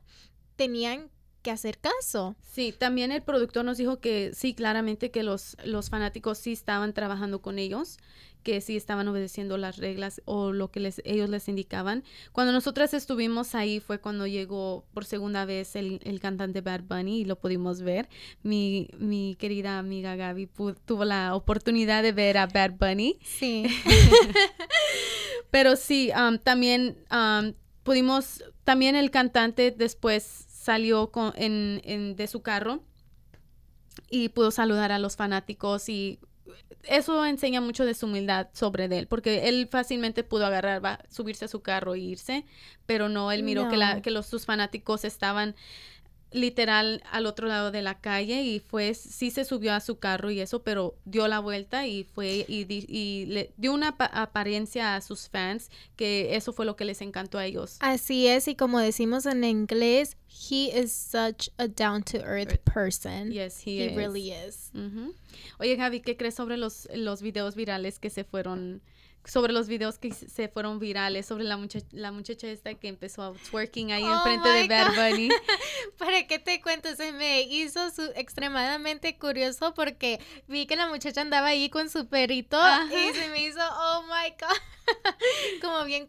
[0.55, 1.11] tenían
[1.43, 2.35] que hacer caso.
[2.41, 6.93] Sí, también el productor nos dijo que sí, claramente que los, los fanáticos sí estaban
[6.93, 7.99] trabajando con ellos,
[8.41, 12.03] que sí estaban obedeciendo las reglas o lo que les, ellos les indicaban.
[12.31, 17.25] Cuando nosotras estuvimos ahí fue cuando llegó por segunda vez el, cantante Bad Bunny y
[17.25, 18.09] lo pudimos ver.
[18.41, 20.49] Mi, mi querida amiga Gaby
[20.85, 23.17] tuvo la oportunidad de ver a Bad Bunny.
[23.23, 23.65] Sí.
[25.51, 27.53] Pero sí, um, también um,
[27.83, 32.81] pudimos, también el cantante después salió con, en, de su carro
[34.09, 36.19] y pudo saludar a los fanáticos y
[36.83, 41.45] eso enseña mucho de su humildad sobre él, porque él fácilmente pudo agarrar, va, subirse
[41.45, 42.45] a su carro e irse,
[42.85, 45.53] pero no, él miró que, la, que los, sus fanáticos estaban
[46.33, 50.31] literal al otro lado de la calle y fue, sí se subió a su carro
[50.31, 55.01] y eso, pero dio la vuelta y fue y, y le dio una apariencia a
[55.01, 57.77] sus fans que eso fue lo que les encantó a ellos.
[57.79, 63.31] Así es, y como decimos en inglés, he is such a down to earth person.
[63.31, 64.71] Yes, he, really is.
[65.59, 68.81] Oye, Javi, ¿qué crees sobre los, los videos virales que se fueron
[69.25, 73.35] sobre los videos que se fueron virales, sobre la, muchacha, la muchacha esta que empezó
[73.49, 75.29] twerking ahí oh enfrente de Bad Bunny.
[75.97, 76.93] ¿Para qué te cuento?
[76.95, 82.07] Se me hizo su, extremadamente curioso porque vi que la muchacha andaba ahí con su
[82.07, 85.11] perito y se me hizo, oh my God,
[85.61, 86.05] como bien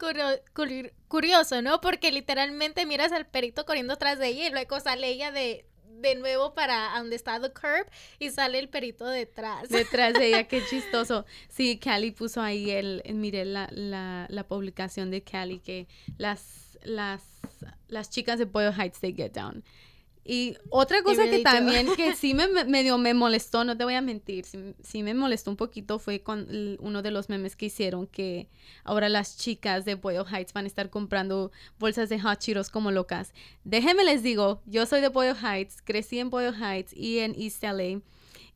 [1.09, 1.81] curioso, ¿no?
[1.81, 5.67] Porque literalmente miras al perito corriendo atrás de ella y luego sale ella de
[6.05, 7.87] de nuevo para donde está The Curb
[8.19, 9.69] y sale el perito detrás.
[9.71, 11.25] Detrás de ella, qué chistoso.
[11.49, 15.89] Sí, Cali puso ahí el, miré la, la, la publicación de Cali que
[16.19, 17.23] las, las,
[17.89, 19.65] las chicas de Boyle Heights, they get down.
[20.25, 24.01] Y otra cosa que también que sí me medio me molestó, no te voy a
[24.01, 24.47] mentir,
[24.83, 26.49] sí, me molestó un poquito fue con
[26.81, 28.49] uno de los memes que hicieron que
[28.85, 32.91] ahora las chicas de Boyle Heights van a estar comprando bolsas de Hot Cheetos como
[32.91, 33.35] locas.
[33.65, 37.63] Déjenme les digo, yo soy de Boyle Heights, crecí en Boyle Heights y en East
[37.63, 38.01] LA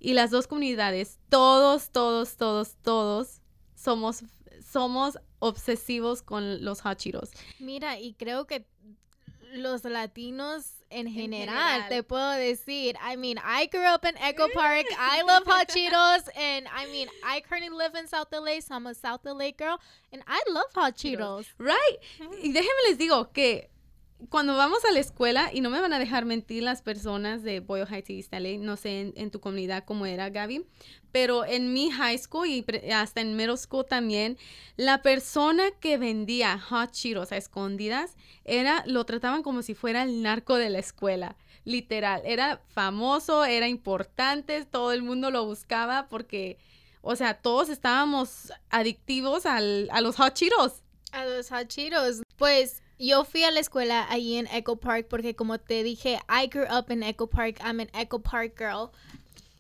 [0.01, 3.41] y las dos comunidades, todos, todos, todos, todos
[3.75, 4.25] somos
[4.71, 7.31] somos obsesivos con los Hot Cheetos.
[7.59, 8.67] Mira, y creo que
[9.53, 12.97] los latinos en general, te puedo decir.
[13.01, 14.87] I mean, I grew up in Echo Park.
[14.99, 16.29] I love hot Cheetos.
[16.37, 19.81] And I mean, I currently live in South LA, so I'm a South LA girl.
[20.13, 21.47] And I love hot Cheetos.
[21.59, 21.97] Right.
[22.21, 22.45] Mm-hmm.
[22.45, 23.69] Y déjenme les digo que
[24.31, 27.61] cuando vamos a la escuela, y no me van a dejar mentir las personas de
[27.61, 30.67] Boyle Heights y East no sé en, tu comunidad cómo era, Gaby,
[31.13, 34.37] pero en mi high school y hasta en middle school también,
[34.77, 40.23] la persona que vendía hot Cheetos a escondidas era, lo trataban como si fuera el
[40.23, 41.37] narco de la escuela.
[41.65, 46.59] Literal, era famoso, era importante, todo el mundo lo buscaba porque,
[47.03, 50.83] o sea, todos estábamos adictivos al, a los hot Cheetos.
[51.13, 52.23] A los hot Cheetos.
[52.37, 56.49] Pues yo fui a la escuela ahí en Echo Park porque como te dije, I
[56.49, 57.59] grew up in Echo Park.
[57.61, 58.91] I'm an Echo Park girl.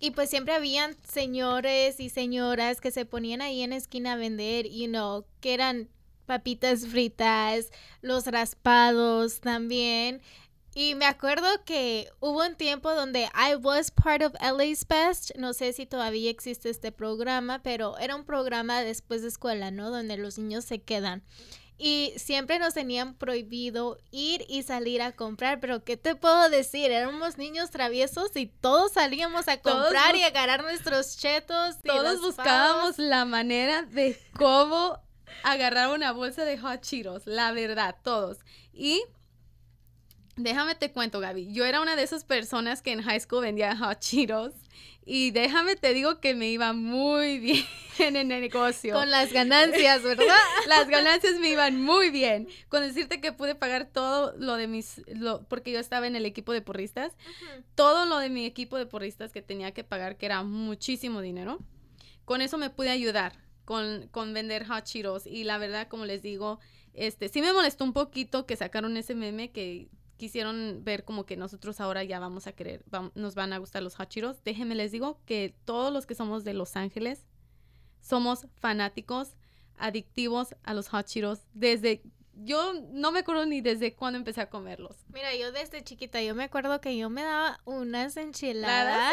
[0.01, 4.69] Y pues siempre habían señores y señoras que se ponían ahí en esquina a vender,
[4.69, 5.89] you know, que eran
[6.27, 7.71] papitas fritas,
[8.01, 10.23] los raspados también.
[10.75, 15.33] Y me acuerdo que hubo un tiempo donde I was part of LA's Best.
[15.37, 19.91] No sé si todavía existe este programa, pero era un programa después de escuela, ¿no?
[19.91, 21.25] Donde los niños se quedan.
[21.79, 26.91] Y siempre nos tenían prohibido ir y salir a comprar, pero ¿qué te puedo decir?
[26.91, 31.77] Éramos niños traviesos y todos salíamos a comprar y a agarrar nuestros chetos.
[31.85, 35.01] Todos buscábamos la manera de cómo
[35.45, 38.39] agarrar una bolsa de hot Cheetos, la verdad, todos.
[38.73, 39.01] Y
[40.35, 43.77] déjame te cuento, Gaby, yo era una de esas personas que en high school vendía
[43.77, 44.55] hot Cheetos
[45.09, 47.65] y déjame te digo que me iba muy bien
[47.99, 48.93] en el negocio.
[48.93, 50.37] Con las ganancias, ¿verdad?
[50.69, 52.47] las ganancias me iban muy bien.
[52.69, 55.01] Con decirte que pude pagar todo lo de mis,
[55.49, 57.17] porque yo estaba en el equipo de porristas,
[57.75, 61.59] todo lo de mi equipo de porristas que tenía que pagar, que era muchísimo dinero,
[62.27, 63.33] con eso me pude ayudar
[63.65, 65.27] con, con vender hot Cheetos.
[65.27, 66.61] Y la verdad, como les digo,
[66.93, 69.89] este, sí me molestó un poquito que sacaron ese meme que
[70.19, 73.95] quisieron ver como que nosotros ahora ya vamos a querer, nos van a gustar los
[73.95, 74.45] hot Cheetos.
[74.45, 77.27] Déjenme les digo que todos los que somos de Los Ángeles
[78.03, 79.37] somos fanáticos,
[79.79, 82.03] adictivos a los hot Cheetos desde
[82.41, 84.97] yo no me acuerdo ni desde cuándo empecé a comerlos.
[85.09, 89.13] Mira, yo desde chiquita, yo me acuerdo que yo me daba unas enchiladas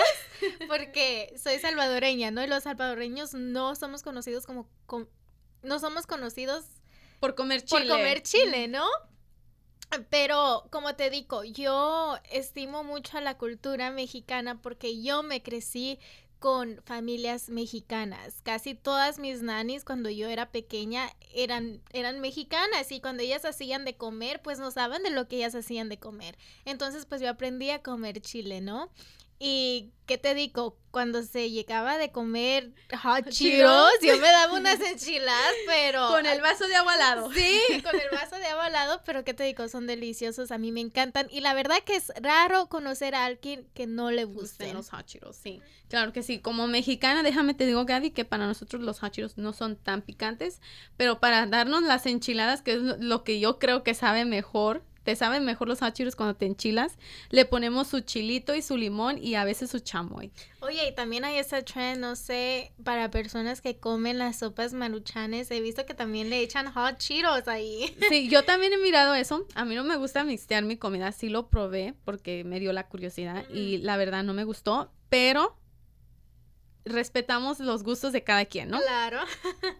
[0.67, 2.43] porque soy salvadoreña, ¿no?
[2.43, 4.69] Y los salvadoreños no somos conocidos como,
[5.63, 6.65] no somos conocidos
[7.19, 7.81] por comer chile.
[7.81, 8.85] Por comer chile, ¿no?
[10.09, 15.99] Pero como te digo, yo estimo mucho a la cultura mexicana porque yo me crecí
[16.39, 18.41] con familias mexicanas.
[18.43, 23.85] Casi todas mis nanis cuando yo era pequeña eran, eran mexicanas y cuando ellas hacían
[23.85, 26.37] de comer, pues nos daban de lo que ellas hacían de comer.
[26.65, 28.91] Entonces, pues yo aprendí a comer chile, ¿no?
[29.37, 32.71] Y qué te digo, cuando se llegaba de comer
[33.03, 37.33] hot Cheetos, yo me daba unas enchiladas, pero con el vaso de agua al lado.
[37.33, 40.57] Sí, con el vaso de agua al lado, pero qué te digo, son deliciosos, a
[40.57, 44.23] mí me encantan y la verdad que es raro conocer a alguien que no le
[44.23, 45.61] gusten los hot Cheetos, sí.
[45.89, 49.37] Claro que sí, como mexicana, déjame te digo, Gaby, que para nosotros los hot Cheetos
[49.37, 50.61] no son tan picantes,
[50.95, 55.15] pero para darnos las enchiladas, que es lo que yo creo que sabe mejor te
[55.15, 56.97] saben mejor los hachiros cuando te enchilas.
[57.29, 60.31] Le ponemos su chilito y su limón y a veces su chamoy.
[60.61, 65.51] Oye, y también hay esa trend, no sé, para personas que comen las sopas maruchanes.
[65.51, 67.95] He visto que también le echan hot Cheetos ahí.
[68.09, 69.45] Sí, yo también he mirado eso.
[69.53, 71.11] A mí no me gusta mixtear mi comida.
[71.11, 74.91] Sí lo probé porque me dio la curiosidad y la verdad no me gustó.
[75.09, 75.55] Pero
[76.85, 78.79] respetamos los gustos de cada quien, ¿no?
[78.79, 79.19] Claro.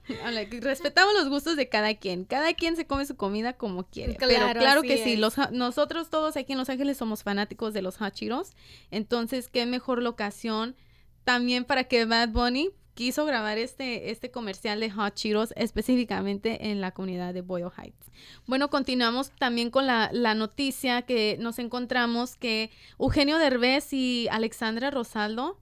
[0.62, 2.26] respetamos los gustos de cada quien.
[2.26, 4.16] Cada quien se come su comida como quiere.
[4.16, 7.82] Claro, Pero claro que sí, los, nosotros todos aquí en Los Ángeles somos fanáticos de
[7.82, 8.56] los hachiros.
[8.92, 10.76] Entonces, qué mejor locación
[11.24, 16.82] también para que Bad Bunny quiso grabar este, este comercial de Hot Cheetos específicamente en
[16.82, 18.12] la comunidad de Boyle Heights.
[18.48, 24.92] Bueno, continuamos también con la, la, noticia que nos encontramos que Eugenio Derbez y Alexandra
[24.92, 25.60] Rosaldo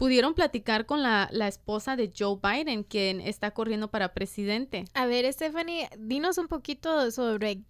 [0.00, 4.86] pudieron platicar con la, esposa de Joe Biden, quien está corriendo para presidente.
[4.94, 7.60] A ver, Stephanie, dinos un poquito sobre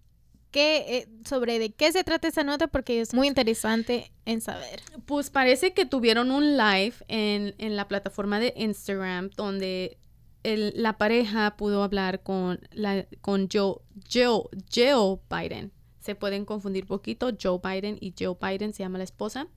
[0.49, 4.81] qué, eh, sobre de qué se trata esa nota, porque es muy interesante en saber.
[5.05, 9.97] Pues parece que tuvieron un live en, la plataforma de Instagram donde
[10.43, 13.75] la pareja pudo hablar con, la, con Joe,
[14.09, 15.73] Joe, Joe Biden.
[15.99, 19.49] Se pueden confundir poquito, Joe Biden y Joe Biden se llama la esposa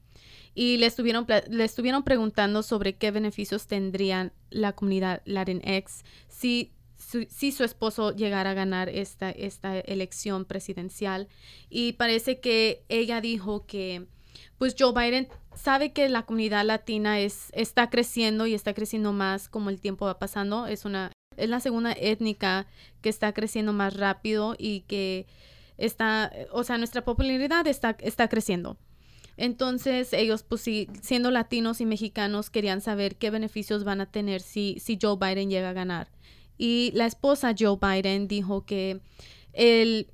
[0.54, 7.26] y le estuvieron, le estuvieron preguntando sobre qué beneficios tendrían la comunidad Latinx si su,
[7.28, 11.28] si su esposo llegara a ganar esta, esta elección presidencial.
[11.68, 14.06] Y parece que ella dijo que
[14.58, 19.48] pues Joe Biden sabe que la comunidad latina es, está creciendo y está creciendo más
[19.48, 20.66] como el tiempo va pasando.
[20.66, 22.66] Es una es la segunda étnica
[23.00, 25.26] que está creciendo más rápido y que
[25.76, 28.76] está, o sea, nuestra popularidad está, está creciendo.
[29.36, 34.40] Entonces ellos, pues sí, siendo latinos y mexicanos, querían saber qué beneficios van a tener
[34.40, 36.08] si, Joe Biden llega a ganar.
[36.56, 39.00] Y la esposa Joe Biden dijo que
[39.52, 40.08] el,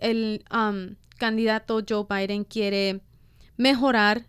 [0.00, 3.00] el um, candidato Joe Biden quiere
[3.56, 4.26] mejorar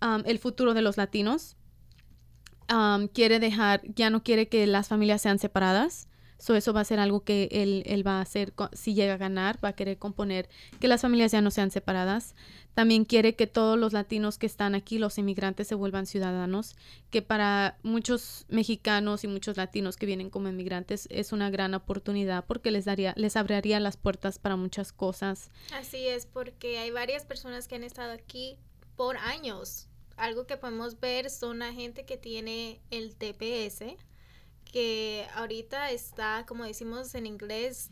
[0.00, 1.56] um, el futuro de los latinos.
[2.72, 6.08] Um, quiere dejar, ya no quiere que las familias sean separadas.
[6.38, 9.16] So, eso va a ser algo que él, él, va a hacer si llega a
[9.16, 10.48] ganar, va a querer componer
[10.80, 12.34] que las familias ya no sean separadas.
[12.74, 16.76] También quiere que todos los latinos que están aquí, los inmigrantes, se vuelvan ciudadanos,
[17.10, 22.44] que para muchos mexicanos y muchos latinos que vienen como inmigrantes es una gran oportunidad
[22.44, 25.50] porque les daría, les abriría las puertas para muchas cosas.
[25.72, 28.58] Así es, porque hay varias personas que han estado aquí
[28.94, 29.88] por años.
[30.18, 33.96] Algo que podemos ver son la gente que tiene el TPS,
[34.76, 37.88] que ahorita está, como decimos en inglés,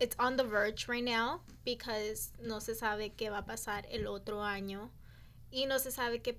[0.00, 4.06] it's on the verge right now because no se sabe qué va a pasar el
[4.06, 4.90] otro año
[5.50, 6.34] y no se sabe qué,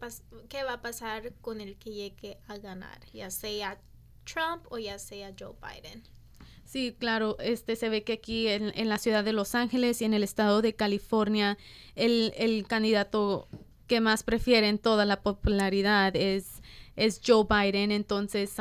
[0.50, 3.80] qué va a pasar con el que llegue a ganar, ya sea
[4.24, 6.02] Trump o ya sea Joe Biden.
[6.64, 10.06] Sí, claro, este se ve que aquí en, en, la ciudad de Los Ángeles y
[10.06, 11.60] en el estado de California,
[11.94, 13.48] el, el candidato
[13.86, 16.64] que más prefieren toda la popularidad es,
[16.96, 17.92] es Joe Biden.
[17.92, 18.58] Entonces,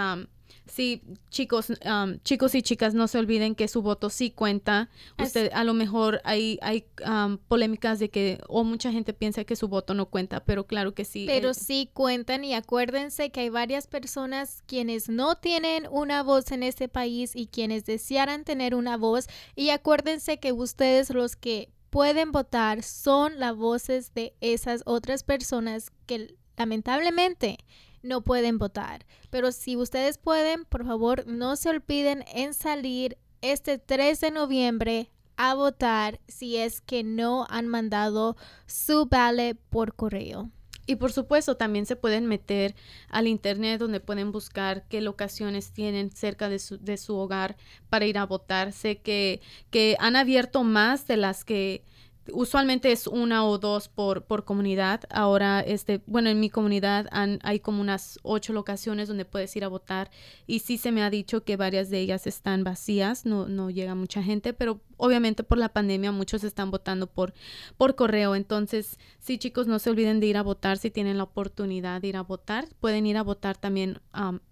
[0.66, 4.90] sí, chicos, um, chicos y chicas, no se olviden que su voto sí cuenta.
[5.18, 9.56] Usted, a lo mejor hay, hay um, polémicas de que, o mucha gente piensa que
[9.56, 11.24] su voto no cuenta, pero claro que sí.
[11.26, 16.62] Pero sí cuentan y acuérdense que hay varias personas quienes no tienen una voz en
[16.62, 19.26] este país y quienes desearan tener una voz.
[19.54, 25.92] Y acuérdense que ustedes los que pueden votar son las voces de esas otras personas
[26.06, 27.58] que lamentablemente
[28.04, 29.06] no pueden votar.
[29.30, 35.10] Pero si ustedes pueden, por favor, no se olviden en salir este 3 de noviembre
[35.36, 38.36] a votar si es que no han mandado
[38.66, 40.50] su ballot por correo.
[40.86, 42.74] Y por supuesto, también se pueden meter
[43.08, 47.56] al internet donde pueden buscar qué locaciones tienen cerca de su, de su hogar
[47.88, 48.72] para ir a votar.
[48.72, 49.40] Sé que,
[49.70, 51.84] que han abierto más de las que
[52.32, 55.02] usualmente es una o dos por, por comunidad.
[55.10, 59.68] Ahora, este, bueno, en mi comunidad hay como unas ocho locaciones donde puedes ir a
[59.68, 60.10] votar
[60.46, 63.94] y sí se me ha dicho que varias de ellas están vacías, no, no llega
[63.94, 67.34] mucha gente, pero obviamente por la pandemia muchos están votando por,
[67.76, 68.34] por correo.
[68.34, 72.08] Entonces, sí, chicos, no se olviden de ir a votar si tienen la oportunidad de
[72.08, 72.66] ir a votar.
[72.80, 74.00] Pueden ir a votar también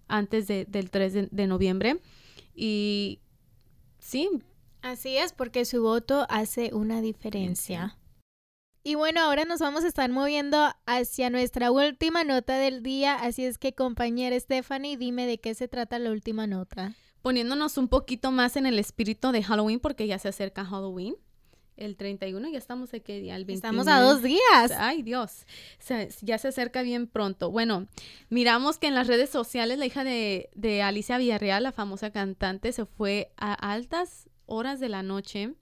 [0.09, 2.01] antes del 3 de, de noviembre.
[2.55, 3.21] Y
[3.99, 4.29] sí,
[4.83, 7.97] Así es, porque su voto hace una diferencia.
[8.85, 13.45] Y bueno, ahora nos vamos a estar moviendo hacia nuestra última nota del día, así
[13.45, 16.93] es que compañera Stephanie, dime de qué se trata la última nota.
[17.23, 21.15] Poniéndonos un poquito más en el espíritu de Halloween, porque ya se acerca Halloween.
[21.77, 23.55] El 31, ya estamos aquí día, el 29.
[23.55, 24.73] Estamos a dos días.
[24.77, 25.47] Ay, Dios.
[26.21, 27.53] ya se acerca bien pronto.
[27.53, 27.87] Bueno,
[28.31, 32.73] miramos que en las redes sociales la hija de, de Alicia Villarreal, la famosa cantante,
[32.73, 35.55] se fue a altas horas de la noche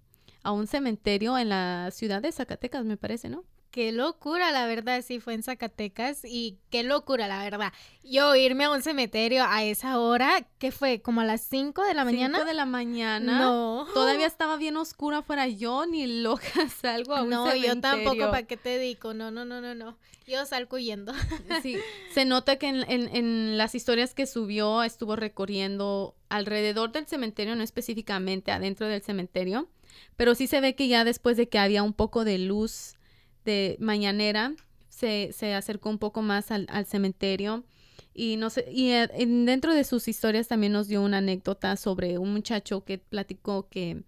[0.42, 3.44] a un cementerio en la ciudad de Zacatecas, me parece, ¿no?
[3.70, 7.72] Qué locura, la verdad, sí fue en Zacatecas y qué locura, la verdad.
[8.02, 11.00] Yo irme a un cementerio a esa hora, ¿qué fue?
[11.02, 12.38] ¿Como a las 5 de la mañana?
[12.38, 13.38] 5 de la mañana.
[13.38, 13.86] No.
[13.94, 17.68] Todavía estaba bien oscura fuera yo, ni loca salgo a un no, cementerio.
[17.68, 19.14] No, yo tampoco, ¿para qué te digo?
[19.14, 19.96] No, no, no, no, no.
[20.26, 21.12] Yo salgo huyendo.
[21.62, 21.76] Sí,
[22.12, 27.54] se nota que en, en, en las historias que subió estuvo recorriendo alrededor del cementerio,
[27.54, 29.68] no específicamente adentro del cementerio,
[30.16, 32.96] pero sí se ve que ya después de que había un poco de luz
[33.45, 34.55] de mañanera,
[34.88, 37.64] se, se acercó un poco más al, al cementerio
[38.12, 42.18] y no sé, y eh, dentro de sus historias también nos dio una anécdota sobre
[42.18, 44.03] un muchacho que platicó que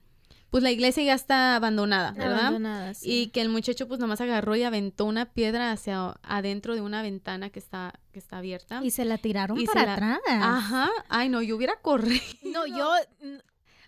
[0.51, 2.41] pues la iglesia ya está abandonada, ¿verdad?
[2.41, 3.11] Abandonada, sí.
[3.11, 7.01] Y que el muchacho pues nomás agarró y aventó una piedra hacia adentro de una
[7.01, 8.80] ventana que está que está abierta.
[8.85, 10.20] Y se la tiraron para atrás.
[10.28, 10.91] Ajá.
[11.09, 12.22] Ay, no, yo hubiera corrido.
[12.43, 12.93] No, yo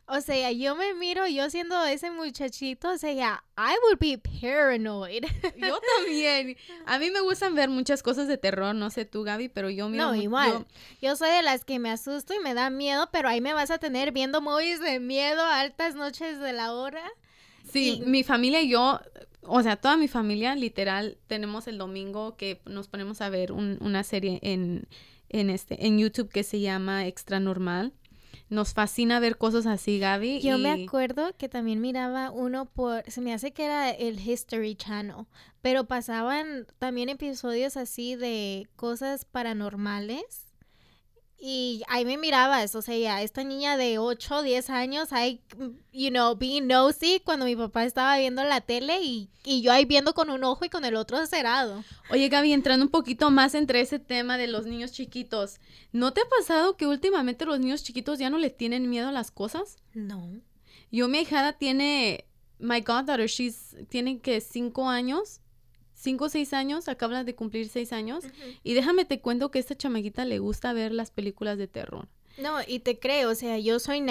[0.06, 5.24] o sea, yo me miro, yo siendo ese muchachito, o sea, I would be paranoid.
[5.56, 6.56] Yo también.
[6.84, 9.88] A mí me gustan ver muchas cosas de terror, no sé tú, Gaby, pero yo
[9.88, 10.08] miro.
[10.08, 10.66] No, igual.
[11.00, 11.16] Yo...
[11.16, 13.78] soy de las que me asusto y me da miedo, pero ahí me vas a
[13.78, 17.02] tener viendo movies de miedo altas noches de la hora.
[17.70, 19.00] Sí, mi familia y yo,
[19.42, 24.04] o sea, toda mi familia, literal, tenemos el domingo que nos ponemos a ver una
[24.04, 24.86] serie en,
[25.30, 27.94] en, este, en YouTube que se llama Extra Normal
[28.48, 30.40] nos fascina ver cosas así, Gaby.
[30.40, 34.76] Yo me acuerdo que también miraba uno por, se me hace que era el History
[34.76, 35.26] Channel,
[35.62, 40.53] pero pasaban también episodios así de cosas paranormales
[41.46, 45.42] y ahí me mirabas, o sea, esta niña de 8, 10 años, ahí,
[45.92, 49.84] you know, being nosy cuando mi papá estaba viendo la tele y, y, yo ahí
[49.84, 51.84] viendo con un ojo y con el otro cerrado.
[52.08, 55.60] Oye, Gaby, entrando un poquito más entre ese tema de los niños chiquitos,
[55.92, 59.12] ¿no te ha pasado que últimamente los niños chiquitos ya no le tienen miedo a
[59.12, 59.76] las cosas?
[59.92, 60.26] No.
[60.90, 62.24] Yo, mi hijada tiene,
[62.58, 65.42] my goddaughter, she's, tiene que 5 años
[66.04, 68.24] 5 o 6 años, acaba de cumplir 6 años,
[68.62, 72.08] y déjame te cuento que a esta chamaguita le gusta ver las películas de terror.
[72.36, 74.02] No, y te creo, o sea, yo soy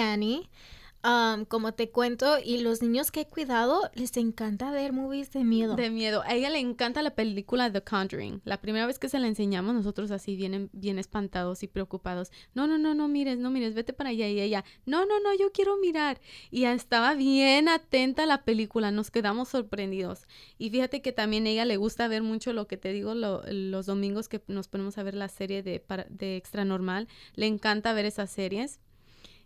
[1.04, 5.44] nanny, como te cuento, y los niños que he cuidado les encanta ver movies de
[5.44, 5.76] miedo.
[5.76, 6.22] De miedo.
[6.24, 8.40] A ella le encanta la película The Conjuring.
[8.44, 12.30] La primera vez que se la enseñamos, nosotros así bien, bien espantados y preocupados.
[12.54, 14.28] No, no, no, no mires, no mires, vete para allá.
[14.28, 16.20] Y ella, no, no, no, yo quiero mirar.
[16.50, 20.26] Y estaba bien atenta a la película, nos quedamos sorprendidos.
[20.58, 23.86] Y fíjate que también a ella le gusta ver mucho lo que te digo los
[23.86, 27.08] domingos que nos ponemos a ver la serie de, de Extra Normal.
[27.34, 28.80] Le encanta ver esas series.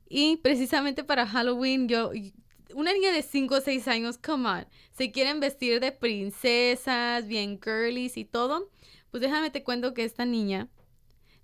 [0.09, 2.11] Y precisamente para Halloween, yo,
[2.74, 7.61] una niña de 5 o 6 años, come on, se quieren vestir de princesas, bien
[7.62, 8.70] girlies y todo.
[9.11, 10.68] Pues déjame te cuento que esta niña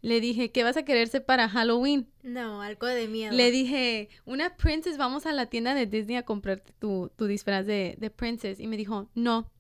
[0.03, 2.11] Le dije, ¿qué vas a quererse para Halloween?
[2.23, 3.33] No, algo de miedo.
[3.35, 7.67] Le dije, una princess, vamos a la tienda de Disney a comprarte tu, tu disfraz
[7.67, 8.61] de, de princess.
[8.61, 9.51] Y me dijo, no.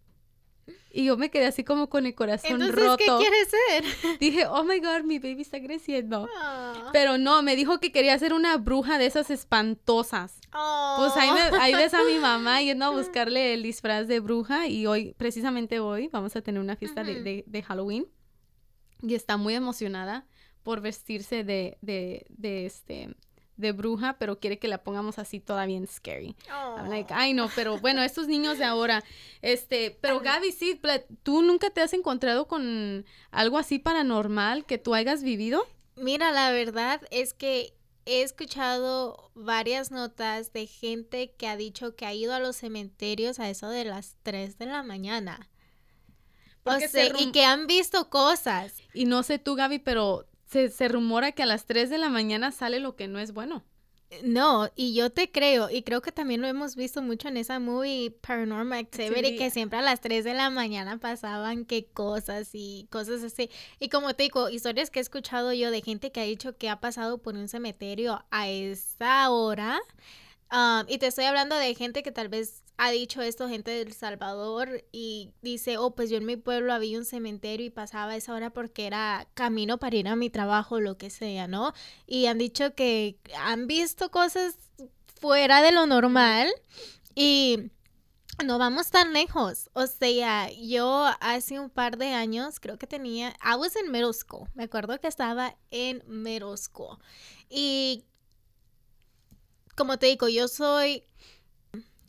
[0.90, 2.96] Y yo me quedé así como con el corazón Entonces, roto.
[2.98, 4.18] ¿qué quieres ser?
[4.20, 6.28] Dije, oh my god, mi baby está creciendo.
[6.36, 6.90] Ah.
[6.92, 10.38] Pero no, me dijo que quería ser una bruja de esas espantosas.
[10.98, 14.68] Pues ahí, me- ahí ves a mi mamá yendo a buscarle el disfraz de bruja
[14.68, 18.06] y hoy, precisamente hoy, vamos a tener una fiesta de, de- de Halloween
[19.02, 20.26] y está muy emocionada
[20.62, 23.14] por vestirse de, de, de, este,
[23.56, 26.34] de bruja, pero quiere que la pongamos así toda bien scary.
[26.48, 29.04] I'm like, ay no, pero bueno, estos niños de ahora,
[29.42, 30.80] este, pero Gaby, sí,
[31.22, 35.66] ¿tú nunca te has encontrado con algo así paranormal que tú hayas vivido?
[35.96, 37.74] Mira, la verdad es que
[38.06, 43.38] he escuchado varias notas de gente que ha dicho que ha ido a los cementerios
[43.38, 45.48] a eso de las 3 de la mañana.
[46.64, 48.74] O se y que han visto cosas.
[48.94, 52.10] Y no sé tú, Gaby, pero se, se rumora que a las 3 de la
[52.10, 53.64] mañana sale lo que no es bueno.
[54.22, 57.58] No, y yo te creo, y creo que también lo hemos visto mucho en esa
[57.58, 62.86] movie Paranormal Activity, que siempre a las 3 de la mañana pasaban que cosas y
[62.92, 63.50] cosas así.
[63.80, 66.68] Y como te digo, historias que he escuchado yo de gente que ha dicho que
[66.70, 69.80] ha pasado por un cementerio a esa hora.
[70.52, 73.92] Um, y te estoy hablando de gente que tal vez ha dicho esto, gente del
[73.92, 78.34] Salvador, y dice, oh, pues yo en mi pueblo había un cementerio y pasaba esa
[78.34, 81.72] hora porque era camino para ir a mi trabajo, lo que sea, ¿no?
[82.06, 84.56] Y han dicho que han visto cosas
[85.20, 86.48] fuera de lo normal
[87.14, 87.70] y
[88.44, 89.70] no vamos tan lejos.
[89.74, 94.10] O sea, yo hace un par de años, creo que tenía, I was in middle.
[94.54, 96.56] Me acuerdo que estaba en middle.
[97.48, 98.04] Y
[99.76, 101.04] como te digo, yo soy,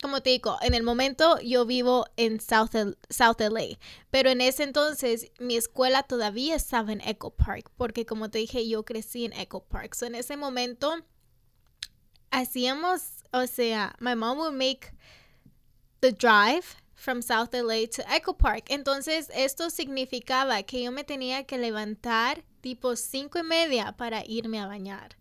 [0.05, 2.75] como te digo, en el momento yo vivo en South,
[3.09, 3.79] South LA,
[4.11, 8.67] pero en ese entonces mi escuela todavía estaba en Echo Park, porque como te dije,
[8.69, 9.95] yo crecí en Echo Park.
[9.95, 10.93] So en ese momento
[12.29, 13.01] hacíamos,
[13.33, 14.93] o sea, my mom would make
[16.01, 18.65] the drive from South LA to Echo Park.
[18.67, 24.59] Entonces, esto significaba que yo me tenía que levantar tipo cinco y media para irme
[24.59, 25.17] a bañar.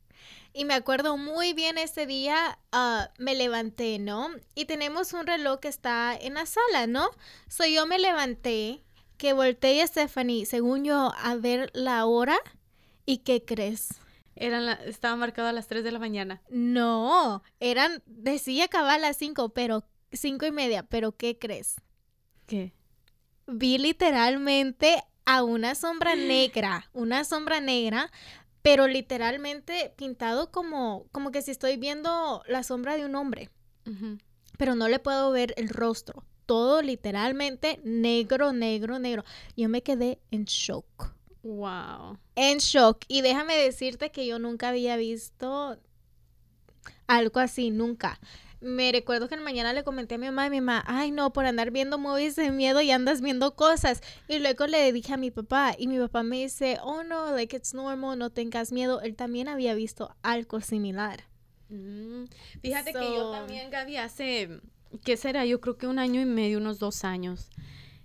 [0.54, 4.30] Y me acuerdo muy bien ese día, ah, me levanté, ¿no?
[4.54, 7.10] Y tenemos un reloj que está en la sala, ¿no?
[7.48, 8.84] So yo me levanté,
[9.18, 12.38] que volteé a Stephanie, según yo, a ver la hora.
[13.04, 13.88] ¿Y qué crees?
[14.36, 16.40] Eran la- estaba marcado a las 3 de la mañana.
[16.48, 21.76] No, eran, decía que a las cinco, pero cinco y media, pero ¿qué crees?
[22.46, 22.72] ¿Qué?
[23.46, 28.10] vi literalmente a una sombra negra, una sombra negra,
[28.64, 33.50] pero literalmente pintado como, como que si estoy viendo la sombra de un hombre,
[34.56, 36.24] pero no le puedo ver el rostro.
[36.46, 39.22] Todo literalmente negro, negro, negro.
[39.54, 41.12] Yo me quedé en shock.
[41.42, 42.18] Wow.
[42.36, 43.04] En shock.
[43.06, 45.78] Y déjame decirte que yo nunca había visto
[47.06, 48.18] algo así, nunca.
[48.64, 51.10] Me recuerdo que en la mañana le comenté a mi mamá y mi mamá, ay
[51.10, 54.00] no, por andar viendo movies de miedo y andas viendo cosas.
[54.26, 57.54] Y luego le dije a mi papá y mi papá me dice, oh no, like
[57.54, 59.02] it's normal, no tengas miedo.
[59.02, 61.24] Él también había visto algo similar.
[61.68, 62.24] Mm,
[62.62, 64.60] Fíjate que yo también, Gaby, hace,
[65.04, 65.44] ¿qué será?
[65.44, 67.50] Yo creo que un año y medio, unos dos años.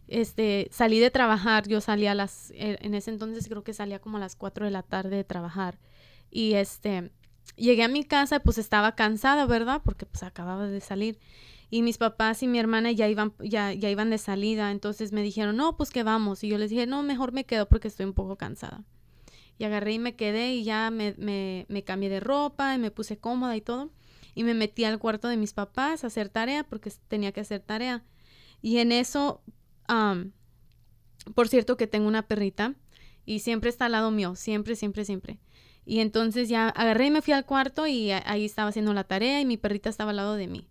[0.09, 3.99] Este, salí de trabajar, yo salía a las, eh, en ese entonces creo que salía
[3.99, 5.79] como a las 4 de la tarde de trabajar.
[6.31, 7.11] Y este,
[7.55, 9.81] llegué a mi casa, pues estaba cansada, ¿verdad?
[9.83, 11.19] Porque pues acababa de salir.
[11.71, 15.21] Y mis papás y mi hermana ya iban, ya, ya iban de salida, entonces me
[15.21, 16.43] dijeron, no, pues que vamos.
[16.43, 18.83] Y yo les dije, no, mejor me quedo porque estoy un poco cansada.
[19.59, 22.91] Y agarré y me quedé y ya me, me, me cambié de ropa y me
[22.91, 23.91] puse cómoda y todo.
[24.33, 27.59] Y me metí al cuarto de mis papás a hacer tarea porque tenía que hacer
[27.59, 28.03] tarea.
[28.61, 29.43] Y en eso,
[29.87, 30.31] am,
[31.35, 32.73] por cierto que tengo una perrita
[33.25, 35.39] y siempre está al lado mío, siempre, siempre, siempre.
[35.89, 39.41] Y entonces ya agarré y me fui al cuarto y ahí estaba haciendo la tarea
[39.41, 40.67] y mi perrita estaba al lado de mí.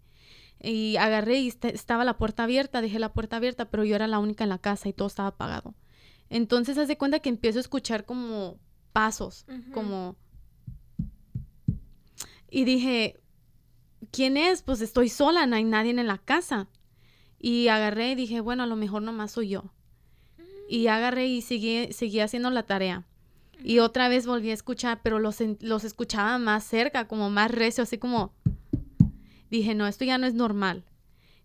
[0.62, 4.06] Y agarré y est- estaba la puerta abierta, dejé la puerta abierta, pero yo era
[4.06, 5.74] la única en la casa y todo estaba apagado.
[6.30, 8.58] Entonces haz de cuenta que empiezo a escuchar como
[8.92, 10.14] pasos, como...
[12.48, 13.18] Y dije,
[14.12, 14.62] ¿quién es?
[14.62, 16.68] Pues estoy sola, no hay nadie en la casa.
[17.40, 19.64] Y agarré y dije, bueno, a lo mejor nomás soy yo.
[20.68, 23.04] Y agarré y seguí, seguí haciendo la tarea.
[23.62, 27.82] Y otra vez volví a escuchar, pero los, los escuchaba más cerca, como más recio,
[27.82, 28.32] así como...
[29.50, 30.84] Dije, no, esto ya no es normal.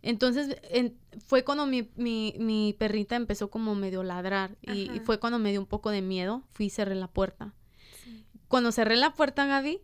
[0.01, 5.19] Entonces en- fue cuando mi, mi, mi perrita empezó como medio a ladrar y, fue
[5.19, 6.43] cuando me dio un poco de miedo.
[6.51, 7.53] Fui y cerré la puerta.
[8.49, 9.79] Cuando cerré la puerta, Gaby,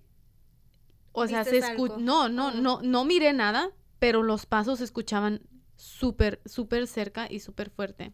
[1.13, 1.97] o sea, se ¿Vistes escu- algo?
[1.97, 5.41] no, no, no, no miré nada, pero los pasos se escuchaban
[5.77, 8.13] súper, súper cerca y súper fuerte.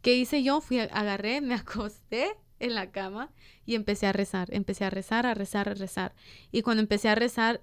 [0.00, 0.60] ¿Qué hice yo?
[0.60, 3.30] Fui, agarré, me acosté en la cama
[3.66, 6.14] y empecé a rezar, empecé a rezar, a rezar, a rezar.
[6.52, 7.60] Y cuando empecé a rezar,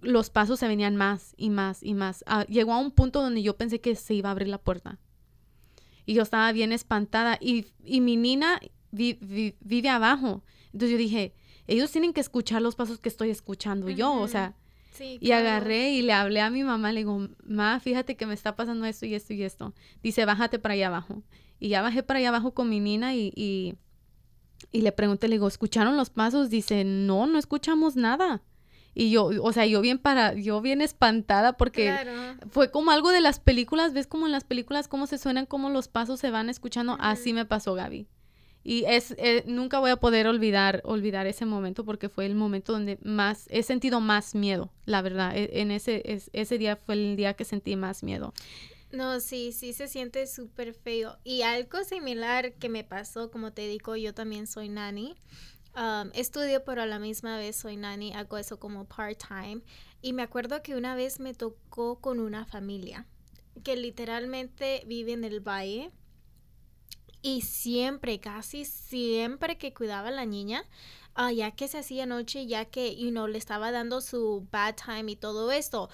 [0.00, 2.24] los pasos se venían más y más y más.
[2.26, 4.98] Ah, llegó a un punto donde yo pensé que se iba a abrir la puerta.
[6.06, 7.36] Y yo estaba bien espantada.
[7.40, 8.60] Y, mi nina
[8.90, 10.42] vive abajo.
[10.66, 11.34] Entonces yo dije,
[11.66, 14.14] ellos tienen que escuchar los pasos que estoy escuchando yo.
[14.14, 14.54] O sea,
[14.98, 16.92] y agarré y le hablé a mi mamá.
[16.92, 19.74] Le digo, ma, fíjate que me está pasando esto y esto y esto.
[20.02, 21.22] Dice, bájate para allá abajo.
[21.60, 23.74] Y ya bajé para allá abajo con mi nina y, y,
[24.72, 26.50] y le pregunté, le digo, ¿escucharon los pasos?
[26.50, 28.42] Dice, no, no escuchamos nada.
[28.94, 31.94] Y yo, o sea, yo bien para, yo bien espantada porque
[32.50, 35.70] fue como algo de las películas, ves como en las películas cómo se suenan, cómo
[35.70, 38.08] los pasos se van escuchando, así me pasó Gaby.
[38.64, 42.72] Y es, eh, nunca voy a poder olvidar, olvidar ese momento porque fue el momento
[42.72, 45.36] donde más, he sentido más miedo, la verdad.
[45.36, 46.02] E, en ese,
[46.32, 48.34] ese día fue el día que sentí más miedo.
[48.90, 51.18] No, sí, sí se siente súper feo.
[51.22, 55.14] Y algo similar que me pasó, como te digo, yo también soy nani.
[55.76, 59.62] Um, estudio, pero a la misma vez soy nani, hago eso como part-time.
[60.00, 63.06] Y me acuerdo que una vez me tocó con una familia
[63.62, 65.90] que literalmente vive en el valle.
[67.20, 70.64] Y siempre, casi siempre que cuidaba a la niña,
[71.18, 74.76] uh, ya que se hacía noche, ya que, you know, le estaba dando su bad
[74.76, 75.90] time y todo esto.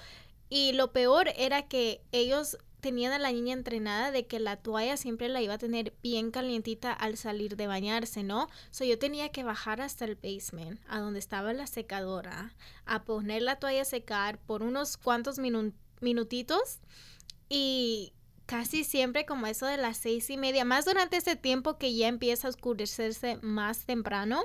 [0.49, 4.97] Y lo peor era que ellos tenían a la niña entrenada de que la toalla
[4.97, 8.47] siempre la iba a tener bien calientita al salir de bañarse, ¿no?
[8.71, 12.53] So yo tenía que bajar hasta el basement, a donde estaba la secadora,
[12.85, 15.39] a poner la toalla a secar por unos cuantos
[16.01, 16.79] minutitos
[17.49, 18.13] y
[18.45, 22.07] casi siempre como eso de las seis y media, más durante ese tiempo que ya
[22.07, 24.43] empieza a oscurecerse más temprano,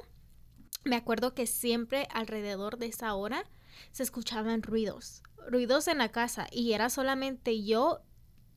[0.85, 3.45] me acuerdo que siempre alrededor de esa hora
[3.93, 8.01] se escuchaban ruidos, ruidos en la casa y era solamente yo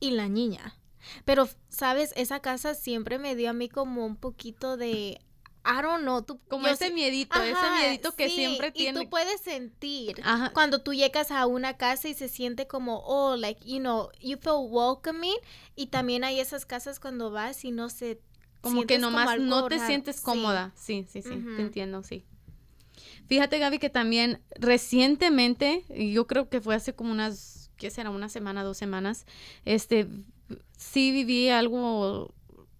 [0.04, 0.76] y la niña.
[1.24, 2.12] Pero, ¿sabes?
[2.16, 5.20] Esa casa siempre me dio a mí como un poquito de
[5.66, 9.00] I don't know, tú, como ese miedito, ese miedito que siempre tiene.
[9.00, 13.36] Y tú puedes sentir cuando tú llegas a una casa y se siente como, oh,
[13.36, 15.36] like, you know, you feel welcoming.
[15.74, 18.20] Y también hay esas casas cuando vas y no se.
[18.60, 20.72] Como que nomás no te sientes cómoda.
[20.76, 22.24] Sí, sí, sí, te entiendo, sí.
[23.26, 28.10] Fíjate, Gaby, que también recientemente, yo creo que fue hace como unas ¿qué será?
[28.10, 29.26] Una semana, dos semanas,
[29.64, 30.08] este,
[30.76, 32.34] sí viví algo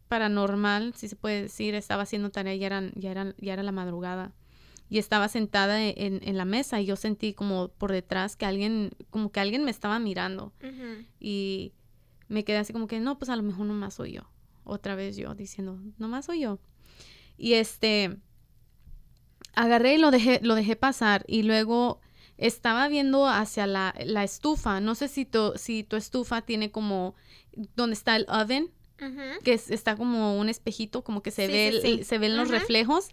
[0.08, 3.72] paranormal, si se puede decir, estaba haciendo tarea, ya, eran, ya, eran, ya era la
[3.72, 4.32] madrugada
[4.88, 8.90] y estaba sentada en, en, la mesa y yo sentí como por detrás que alguien,
[9.10, 10.52] como que alguien me estaba mirando
[11.18, 11.72] y
[12.28, 14.30] me quedé así como que no, pues a lo mejor nomás soy yo,
[14.62, 16.58] otra vez yo diciendo, nomás soy yo.
[17.36, 18.16] Y este,
[19.54, 22.00] agarré y lo dejé, lo dejé pasar y luego
[22.38, 24.80] estaba viendo hacia la, la estufa.
[24.80, 27.14] No sé si tu, si tu estufa tiene como
[27.76, 28.70] donde está el oven,
[29.42, 33.08] que está como un espejito, como que se ve se ven los reflejos.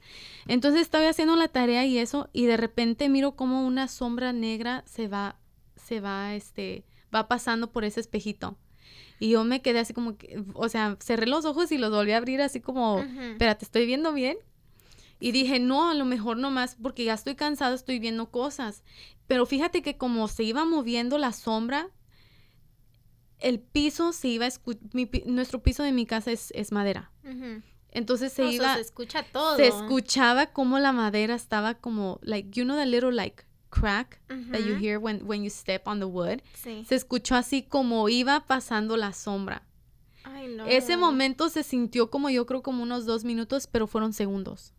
[0.47, 4.83] Entonces estaba haciendo la tarea y eso, y de repente miro como una sombra negra
[4.85, 5.37] se va,
[5.75, 8.57] se va, este, va pasando por ese espejito.
[9.19, 12.11] Y yo me quedé así como que, o sea, cerré los ojos y los volví
[12.13, 12.99] a abrir así como,
[13.31, 14.37] espérate, ¿estoy viendo bien?
[15.21, 18.83] Y dije, no, a lo mejor nomás porque ya estoy cansada, estoy viendo cosas.
[19.27, 21.91] Pero fíjate que como se iba moviendo la sombra,
[23.37, 24.51] el piso se iba a
[25.25, 27.11] nuestro piso de mi casa es, es madera.
[27.91, 28.73] Entonces se iba.
[28.73, 29.57] Se escucha todo.
[29.57, 34.19] Se escuchaba como la madera estaba como, like, you know the little like crack
[34.51, 36.41] that you hear when, when you step on the wood.
[36.55, 36.83] Sí.
[36.89, 39.67] Se escuchó así como iba pasando la sombra.
[40.23, 40.65] Ay, no.
[40.65, 44.73] Ese momento se sintió como yo creo como unos dos minutos, pero fueron segundos.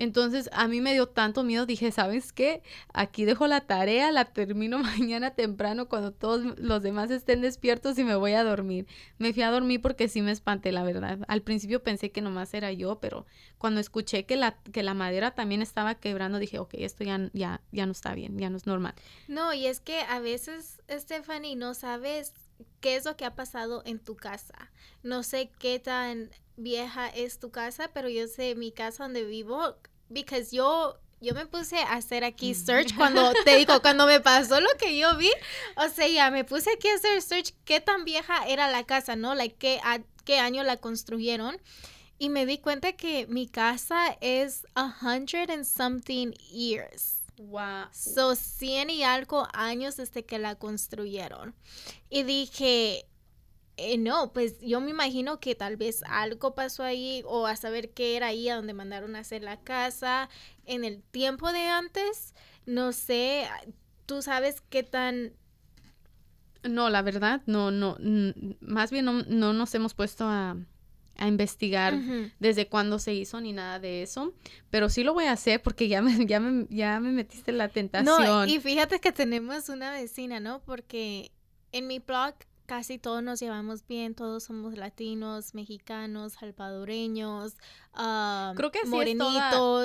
[0.00, 2.62] Entonces a mí me dio tanto miedo, dije, ¿sabes qué?
[2.94, 8.04] Aquí dejo la tarea, la termino mañana temprano cuando todos los demás estén despiertos y
[8.04, 8.86] me voy a dormir.
[9.18, 11.18] Me fui a dormir porque sí me espanté, la verdad.
[11.28, 13.26] Al principio pensé que nomás era yo, pero
[13.58, 17.60] cuando escuché que la, que la madera también estaba quebrando, dije, ok, esto ya, ya,
[17.70, 18.94] ya no está bien, ya no es normal.
[19.28, 22.32] No, y es que a veces, Stephanie, no sabes
[22.80, 24.70] qué es lo que ha pasado en tu casa.
[25.02, 26.30] No sé qué tan
[26.62, 29.76] vieja es tu casa, pero yo sé mi casa donde vivo,
[30.08, 34.60] because yo yo me puse a hacer aquí search cuando te digo, cuando me pasó
[34.60, 35.30] lo que yo vi,
[35.76, 39.16] o sea, ya me puse aquí a hacer search qué tan vieja era la casa,
[39.16, 39.34] ¿no?
[39.34, 39.80] Like qué,
[40.24, 41.60] qué año la construyeron.
[42.18, 47.22] Y me di cuenta que mi casa es a hundred and something years.
[47.38, 47.86] Wow.
[47.92, 51.54] So, cien y algo años desde que la construyeron.
[52.10, 53.06] Y dije,
[53.80, 57.90] eh, no, pues yo me imagino que tal vez algo pasó ahí o a saber
[57.90, 60.28] qué era ahí a donde mandaron a hacer la casa
[60.66, 62.34] en el tiempo de antes.
[62.66, 63.48] No sé,
[64.06, 65.32] tú sabes qué tan...
[66.62, 67.96] No, la verdad, no, no,
[68.60, 70.58] más bien no, no nos hemos puesto a,
[71.16, 71.94] a investigar
[72.38, 74.34] desde cuándo se hizo ni nada de eso,
[74.70, 77.58] pero sí lo voy a hacer porque ya me, ya me, ya me metiste en
[77.58, 78.24] la tentación.
[78.24, 80.60] No, y fíjate que tenemos una vecina, ¿no?
[80.60, 81.30] Porque
[81.72, 82.34] en mi blog
[82.70, 87.56] casi todos nos llevamos bien, todos somos latinos, mexicanos, salvadoreños,
[87.92, 89.34] Creo que así morenitos.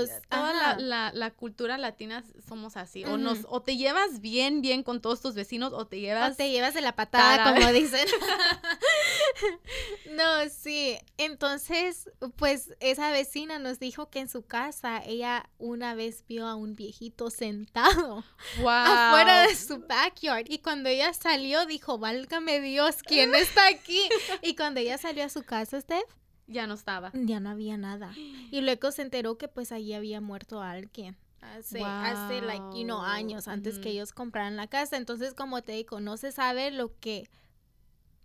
[0.09, 0.79] es toda, toda la, Ajá.
[0.79, 3.03] la- la cultura latina somos así.
[3.05, 6.37] O, nos, o te llevas bien, bien con todos tus vecinos o te O llevas...
[6.37, 7.53] te llevas de la patada, Cara.
[7.55, 8.07] como dicen.
[10.11, 10.97] no, sí.
[11.17, 16.55] Entonces, pues esa vecina nos dijo que en su casa ella una vez vio a
[16.55, 18.23] un viejito sentado
[18.59, 18.67] ¡Wow!
[18.69, 20.45] afuera de su backyard.
[20.49, 24.01] Y cuando ella salió, dijo, válgame Dios, ¿quién está aquí?
[24.41, 26.09] Y cuando ella salió a su casa, Steph,
[26.47, 27.11] Ya no estaba.
[27.13, 28.13] ya no había nada.
[28.51, 31.17] Y luego se enteró que pues allí había muerto alguien.
[31.41, 34.97] Hace, hace, like, you know, años antes que ellos compraran la casa.
[34.97, 37.29] Entonces, como te digo, no se sabe lo que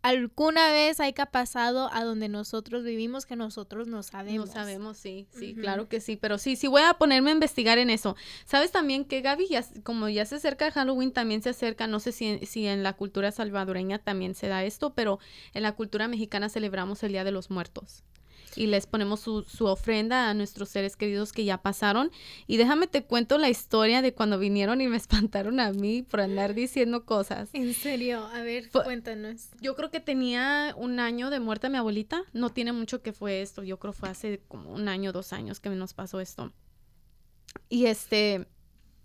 [0.03, 4.49] alguna vez haya pasado a donde nosotros vivimos que nosotros no sabemos.
[4.49, 7.79] No sabemos, sí, sí, claro que sí, pero sí, sí voy a ponerme a investigar
[7.79, 8.17] en eso.
[8.47, 12.13] ¿Sabes también que Gaby, ya, como ya se acerca Halloween, también se acerca, no sé
[12.13, 15.19] si, si en la cultura salvadoreña también se da esto, pero
[15.53, 18.03] en la cultura mexicana celebramos el Día de los Muertos.
[18.57, 22.11] Y les ponemos su, su ofrenda a nuestros seres queridos que ya pasaron.
[22.47, 26.21] Y déjame te cuento la historia de cuando vinieron y me espantaron a mí por
[26.21, 27.51] andar diciendo cosas.
[27.53, 29.49] En serio, a ver, cuéntanos.
[29.61, 32.23] Yo creo que tenía un año de muerta mi abuelita.
[32.33, 33.63] No tiene mucho que fue esto.
[33.63, 36.53] Yo creo fue hace como un año, dos años que nos pasó esto.
[37.69, 38.47] Y este,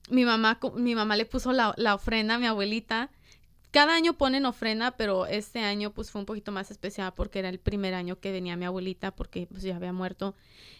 [0.09, 3.11] mi mamá, mi mamá le puso la, la ofrenda a mi abuelita.
[3.75, 7.49] Cada año ponen ofrenda, pero este año pues fue un poquito más especial porque era
[7.49, 10.33] el primer año que venía mi abuelita porque pues ya había muerto.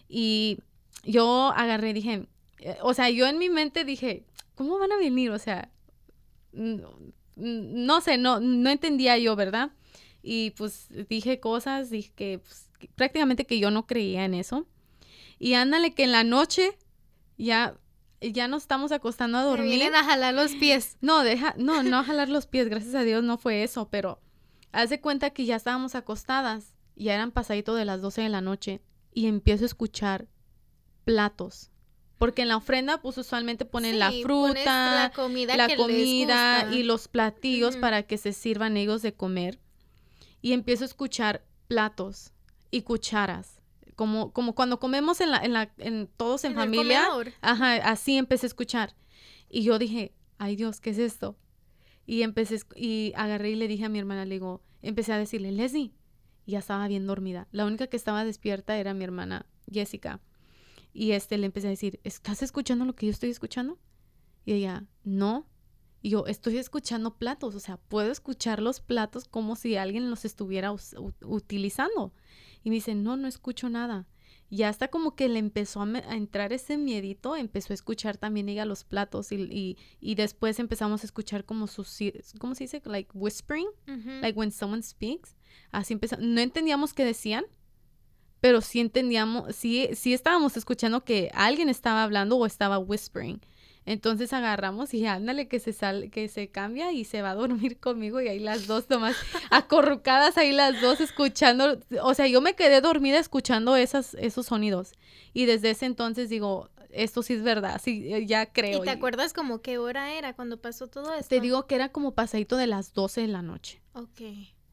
[0.07, 0.59] Y
[1.03, 2.25] yo agarré, dije,
[2.59, 4.23] eh, o sea, yo en mi mente dije,
[4.55, 5.29] ¿cómo van a venir?
[5.31, 5.73] O sea,
[6.53, 9.71] no, sé, no, no entendía yo, ¿verdad?
[10.23, 14.67] Y pues dije cosas, dije que pues, que prácticamente que yo no creía en eso.
[15.37, 16.77] Y ándale que en la noche
[17.37, 17.75] ya,
[18.21, 19.69] ya nos estamos acostando a dormir.
[19.69, 20.97] vienen a jalar los pies.
[21.01, 24.19] No, deja, no, no jalar los pies, gracias a Dios no fue eso, pero
[24.71, 28.41] haz de cuenta que ya estábamos acostadas, ya eran pasadito de las 12 de la
[28.41, 28.81] noche
[29.13, 30.27] y empiezo a escuchar
[31.03, 31.71] platos.
[32.17, 35.81] Porque en la ofrenda, pues usualmente ponen la Sí, fruta, la comida, la que les
[35.81, 36.75] comida gusta.
[36.75, 39.59] y los platillos para que se sirvan ellos de comer.
[40.41, 42.31] Y empiezo a escuchar platos
[42.71, 43.54] y cucharas.
[43.95, 47.05] Como, como cuando comemos en la, en la, en todos en, En el familia.
[47.07, 47.33] comedor.
[47.41, 48.95] Ajá, así empecé a escuchar.
[49.49, 51.37] Y yo dije, ay Dios, ¿qué es esto?
[52.05, 55.51] Y empecé, y agarré y le dije a mi hermana, le digo, empecé a decirle,
[55.51, 55.93] Leslie,
[56.45, 57.47] y ya estaba bien dormida.
[57.51, 60.21] La única que estaba despierta era mi hermana Jessica.
[60.93, 63.79] Y este le empecé a decir, ¿estás escuchando lo que yo estoy escuchando?
[64.45, 65.47] Y ella, no.
[66.01, 70.23] Y yo, estoy escuchando platos, o sea, puedo escuchar los platos como si alguien los
[70.23, 70.73] estuviera
[71.23, 72.13] utilizando.
[72.65, 74.07] Y me dice, no, no escucho nada.
[74.49, 78.65] Y hasta como que le empezó a, entrar ese miedito, empezó a escuchar también ella
[78.65, 81.99] los platos y, y, y después empezamos a escuchar como sus,
[82.39, 82.81] ¿cómo se dice?
[82.85, 83.67] Like whispering,
[84.21, 85.35] like when someone speaks.
[85.71, 86.17] Así empezó.
[86.19, 87.45] No entendíamos qué decían,
[88.39, 93.41] pero sí entendíamos, sí, sí estábamos escuchando que alguien estaba hablando o estaba whispering.
[93.87, 97.77] Entonces agarramos y ándale que se sale, que se cambia y se va a dormir
[97.79, 99.15] conmigo y ahí las dos nomás
[99.51, 104.93] acorrucadas ahí las dos escuchando, o sea, yo me quedé dormida escuchando esas, esos sonidos
[105.33, 108.79] y desde ese entonces digo, esto sí es verdad, sí, eh, ya creo.
[108.79, 111.27] ¿Y te Y acuerdas como qué hora era cuando pasó todo esto?
[111.29, 113.81] Te digo que era como pasadito de las 12 de la noche.
[113.93, 114.21] Ok.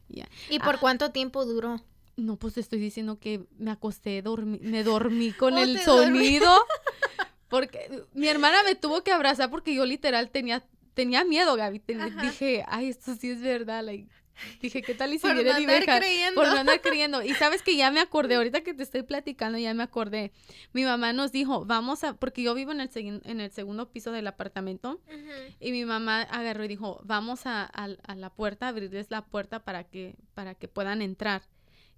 [0.08, 0.28] Ya.
[0.50, 0.78] ¿Y por Ah.
[0.80, 1.82] cuánto tiempo duró?
[2.16, 6.48] No, pues te estoy diciendo que me acosté, dormí, me dormí con el sonido.
[7.52, 11.78] Porque mi hermana me tuvo que abrazar porque yo literal tenía, tenía miedo, Gaby.
[11.80, 13.84] Ten- dije, ay, esto sí es verdad.
[13.84, 14.08] like,
[14.62, 16.40] dije, ¿qué tal y si Por viene no andar creyendo.
[16.40, 17.22] Por no andar creyendo.
[17.22, 20.32] Y sabes que ya me acordé, ahorita que te estoy platicando, ya me acordé.
[20.72, 24.10] Mi mamá nos dijo, vamos a, porque yo vivo en el, en el segundo piso
[24.12, 25.00] del apartamento.
[25.60, 29.62] Y mi mamá agarró y dijo, vamos a, a- a la puerta, abrirles la puerta
[29.62, 31.42] para que, para que puedan entrar.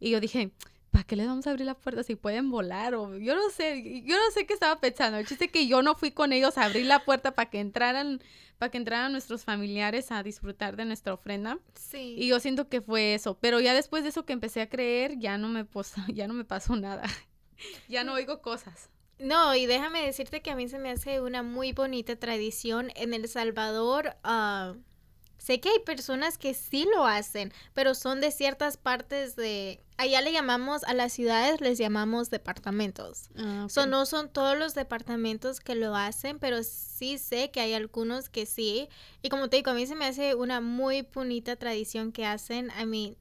[0.01, 0.51] Y yo dije,
[0.95, 2.95] ¿para qué les vamos a abrir la puerta si pueden volar?
[2.95, 5.19] O yo no sé, yo no sé qué estaba pensando.
[5.19, 7.59] El chiste es que yo no fui con ellos a abrir la puerta para que
[7.59, 8.23] entraran,
[8.59, 11.59] para que entraran nuestros familiares a disfrutar de nuestra ofrenda.
[11.75, 12.15] Sí.
[12.17, 13.37] Y yo siento que fue eso.
[13.41, 16.35] Pero ya después de eso que empecé a creer, ya no me, pos- ya no
[16.35, 17.03] me pasó nada.
[17.89, 18.89] ya no oigo cosas.
[19.19, 23.15] No, y déjame decirte que a mí se me hace una muy bonita tradición en
[23.15, 24.17] El Salvador.
[24.25, 24.75] ah,
[25.39, 29.84] sé que hay personas que sí lo hacen, pero son de ciertas partes de...
[29.97, 33.31] Allá le llamamos, a las ciudades les llamamos departamentos.
[33.37, 37.75] Ah, So, no son todos los departamentos que lo hacen, pero sí sé que hay
[37.75, 38.89] algunos que sí.
[39.23, 42.73] Y como te digo, a mí se me hace una muy bonita tradición que hacen.
[42.81, 43.17] I mean,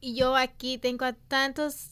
[0.00, 1.88] y yo aquí tengo a tantos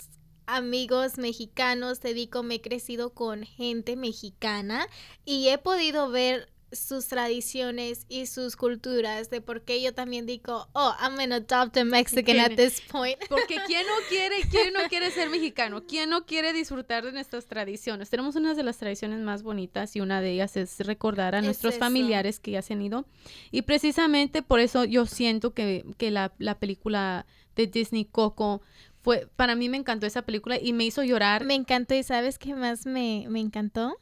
[0.46, 4.86] amigos mexicanos, te digo, me he crecido con gente mexicana
[5.24, 10.68] y he podido ver sus tradiciones y sus culturas, de por qué yo también digo,
[10.72, 13.18] oh, I'm an adopted Mexican at this point.
[13.28, 15.84] Porque ¿quién no quiere, quién no quiere ser mexicano?
[15.86, 18.10] ¿Quién no quiere disfrutar de nuestras tradiciones?
[18.10, 21.78] Tenemos una de las tradiciones más bonitas y una de ellas es recordar a nuestros
[21.78, 23.04] familiares que ya se han ido.
[23.50, 28.62] Y precisamente por eso yo siento que, que la, la película de Disney Coco
[29.04, 31.44] fue, para mí me encantó esa película y me hizo llorar.
[31.44, 33.96] Me encantó y ¿sabes qué más me, me encantó?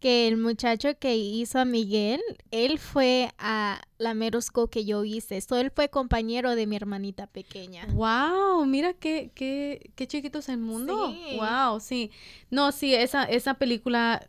[0.00, 2.20] Que el muchacho que hizo a Miguel,
[2.50, 5.36] él fue a la Merosco que yo hice.
[5.36, 7.86] Esto él fue compañero de mi hermanita pequeña.
[7.92, 11.10] Wow, mira qué, qué, qué chiquito es el mundo.
[11.10, 11.36] Sí.
[11.36, 12.10] Wow, sí.
[12.50, 14.24] No, sí, esa, esa película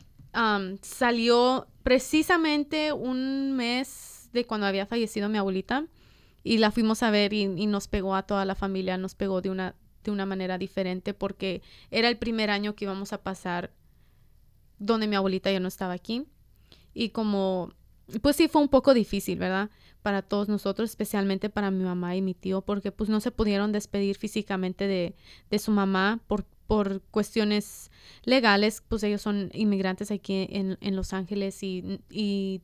[0.82, 5.86] salió precisamente un mes de cuando había fallecido mi abuelita.
[6.44, 9.42] Y la fuimos a ver y, y nos pegó a toda la familia, nos pegó
[9.42, 11.62] de una, de una manera diferente porque
[11.92, 13.72] era el primer año que íbamos a pasar
[14.80, 16.26] donde mi abuelita ya no estaba aquí.
[16.94, 17.74] Y como,
[18.22, 19.70] pues sí fue un poco difícil, ¿verdad?
[20.02, 23.72] Para todos nosotros, especialmente para mi mamá y mi tío, porque pues no se pudieron
[23.72, 25.16] despedir físicamente de,
[25.50, 27.92] de su mamá por, por cuestiones
[28.24, 32.62] legales, pues ellos son inmigrantes aquí en, en Los Ángeles y, y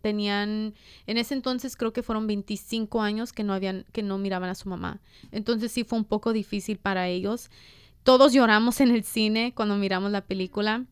[0.00, 0.74] tenían,
[1.06, 4.54] en ese entonces creo que fueron 25 años que no habían, que no miraban a
[4.54, 5.00] su mamá.
[5.32, 7.50] Entonces sí fue un poco difícil para ellos.
[8.02, 10.84] Todos lloramos en el cine cuando miramos la película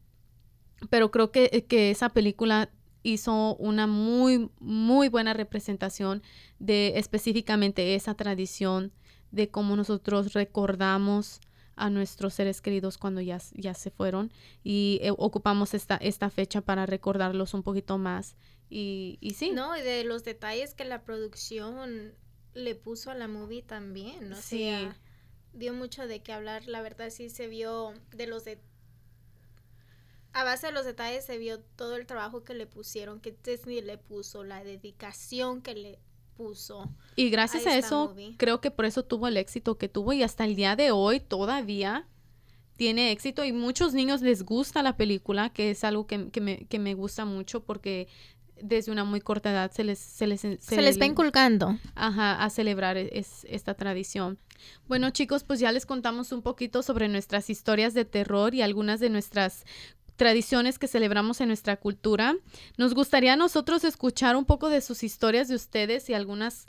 [0.91, 2.71] pero creo que, que esa película
[3.03, 6.23] hizo una muy, muy buena representación
[6.59, 8.93] de específicamente esa tradición
[9.31, 11.41] de cómo nosotros recordamos
[11.75, 14.31] a nuestros seres queridos cuando ya, ya se fueron
[14.63, 18.37] y eh, ocupamos esta, esta fecha para recordarlos un poquito más.
[18.69, 19.51] Y, y sí.
[19.51, 22.15] No, y de los detalles que la producción
[22.55, 24.37] le puso a la movie también, ¿no?
[24.37, 24.71] Sí.
[25.55, 28.72] dio mucho de qué hablar, la verdad sí se vio de los detalles
[30.33, 33.81] a base de los detalles se vio todo el trabajo que le pusieron, que Disney
[33.83, 35.99] le puso, la dedicación que le
[36.37, 36.89] puso.
[37.17, 40.45] Y gracias a, eso, creo que por eso tuvo el éxito que tuvo y hasta
[40.45, 42.09] el día de hoy todavía
[42.77, 46.67] tiene éxito y muchos niños les gusta la película, que es algo que, que, me,
[46.67, 48.09] que me gusta mucho porque
[48.61, 52.49] desde una muy corta edad se les se les, se, les va inculcando ajá, a
[52.49, 54.39] celebrar e, es, esta tradición.
[54.87, 59.01] Bueno chicos, pues ya les contamos un poquito sobre nuestras historias de terror y algunas
[59.01, 59.65] de nuestras
[60.17, 62.37] tradiciones que celebramos en nuestra cultura.
[62.77, 66.67] Nos gustaría a nosotros escuchar un poco de sus historias de ustedes y algunas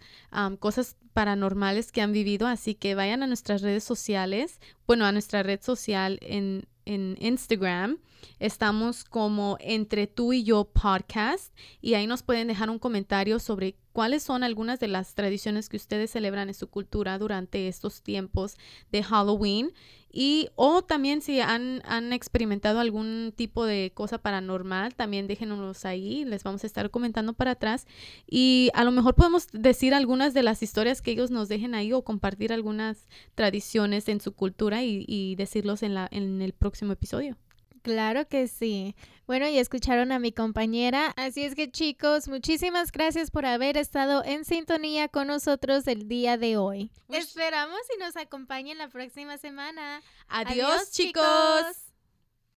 [0.60, 5.44] cosas paranormales que han vivido, así que vayan a nuestras redes sociales, bueno, a nuestra
[5.44, 8.00] red social en, en Instagram.
[8.40, 13.76] Estamos como entre tú y yo podcast y ahí nos pueden dejar un comentario sobre
[13.94, 18.58] cuáles son algunas de las tradiciones que ustedes celebran en su cultura durante estos tiempos
[18.92, 19.72] de Halloween
[20.12, 26.24] y o también si han, han experimentado algún tipo de cosa paranormal, también déjenos ahí,
[26.26, 27.88] les vamos a estar comentando para atrás
[28.28, 31.94] y a lo mejor podemos decir algunas de las historias que ellos nos dejen ahí
[31.94, 36.94] o compartir algunas tradiciones en su cultura y, y decirlos en, la, en el próximo
[36.94, 37.38] episodio.
[37.84, 38.96] Claro que sí.
[39.28, 41.14] Bueno, y escucharon a mi compañera.
[41.18, 46.38] Así es que chicos, muchísimas gracias por haber estado en sintonía con nosotros el día
[46.38, 46.92] de hoy.
[47.10, 50.02] Esperamos y nos acompañen la próxima semana.
[50.30, 51.93] Adiós, chicos.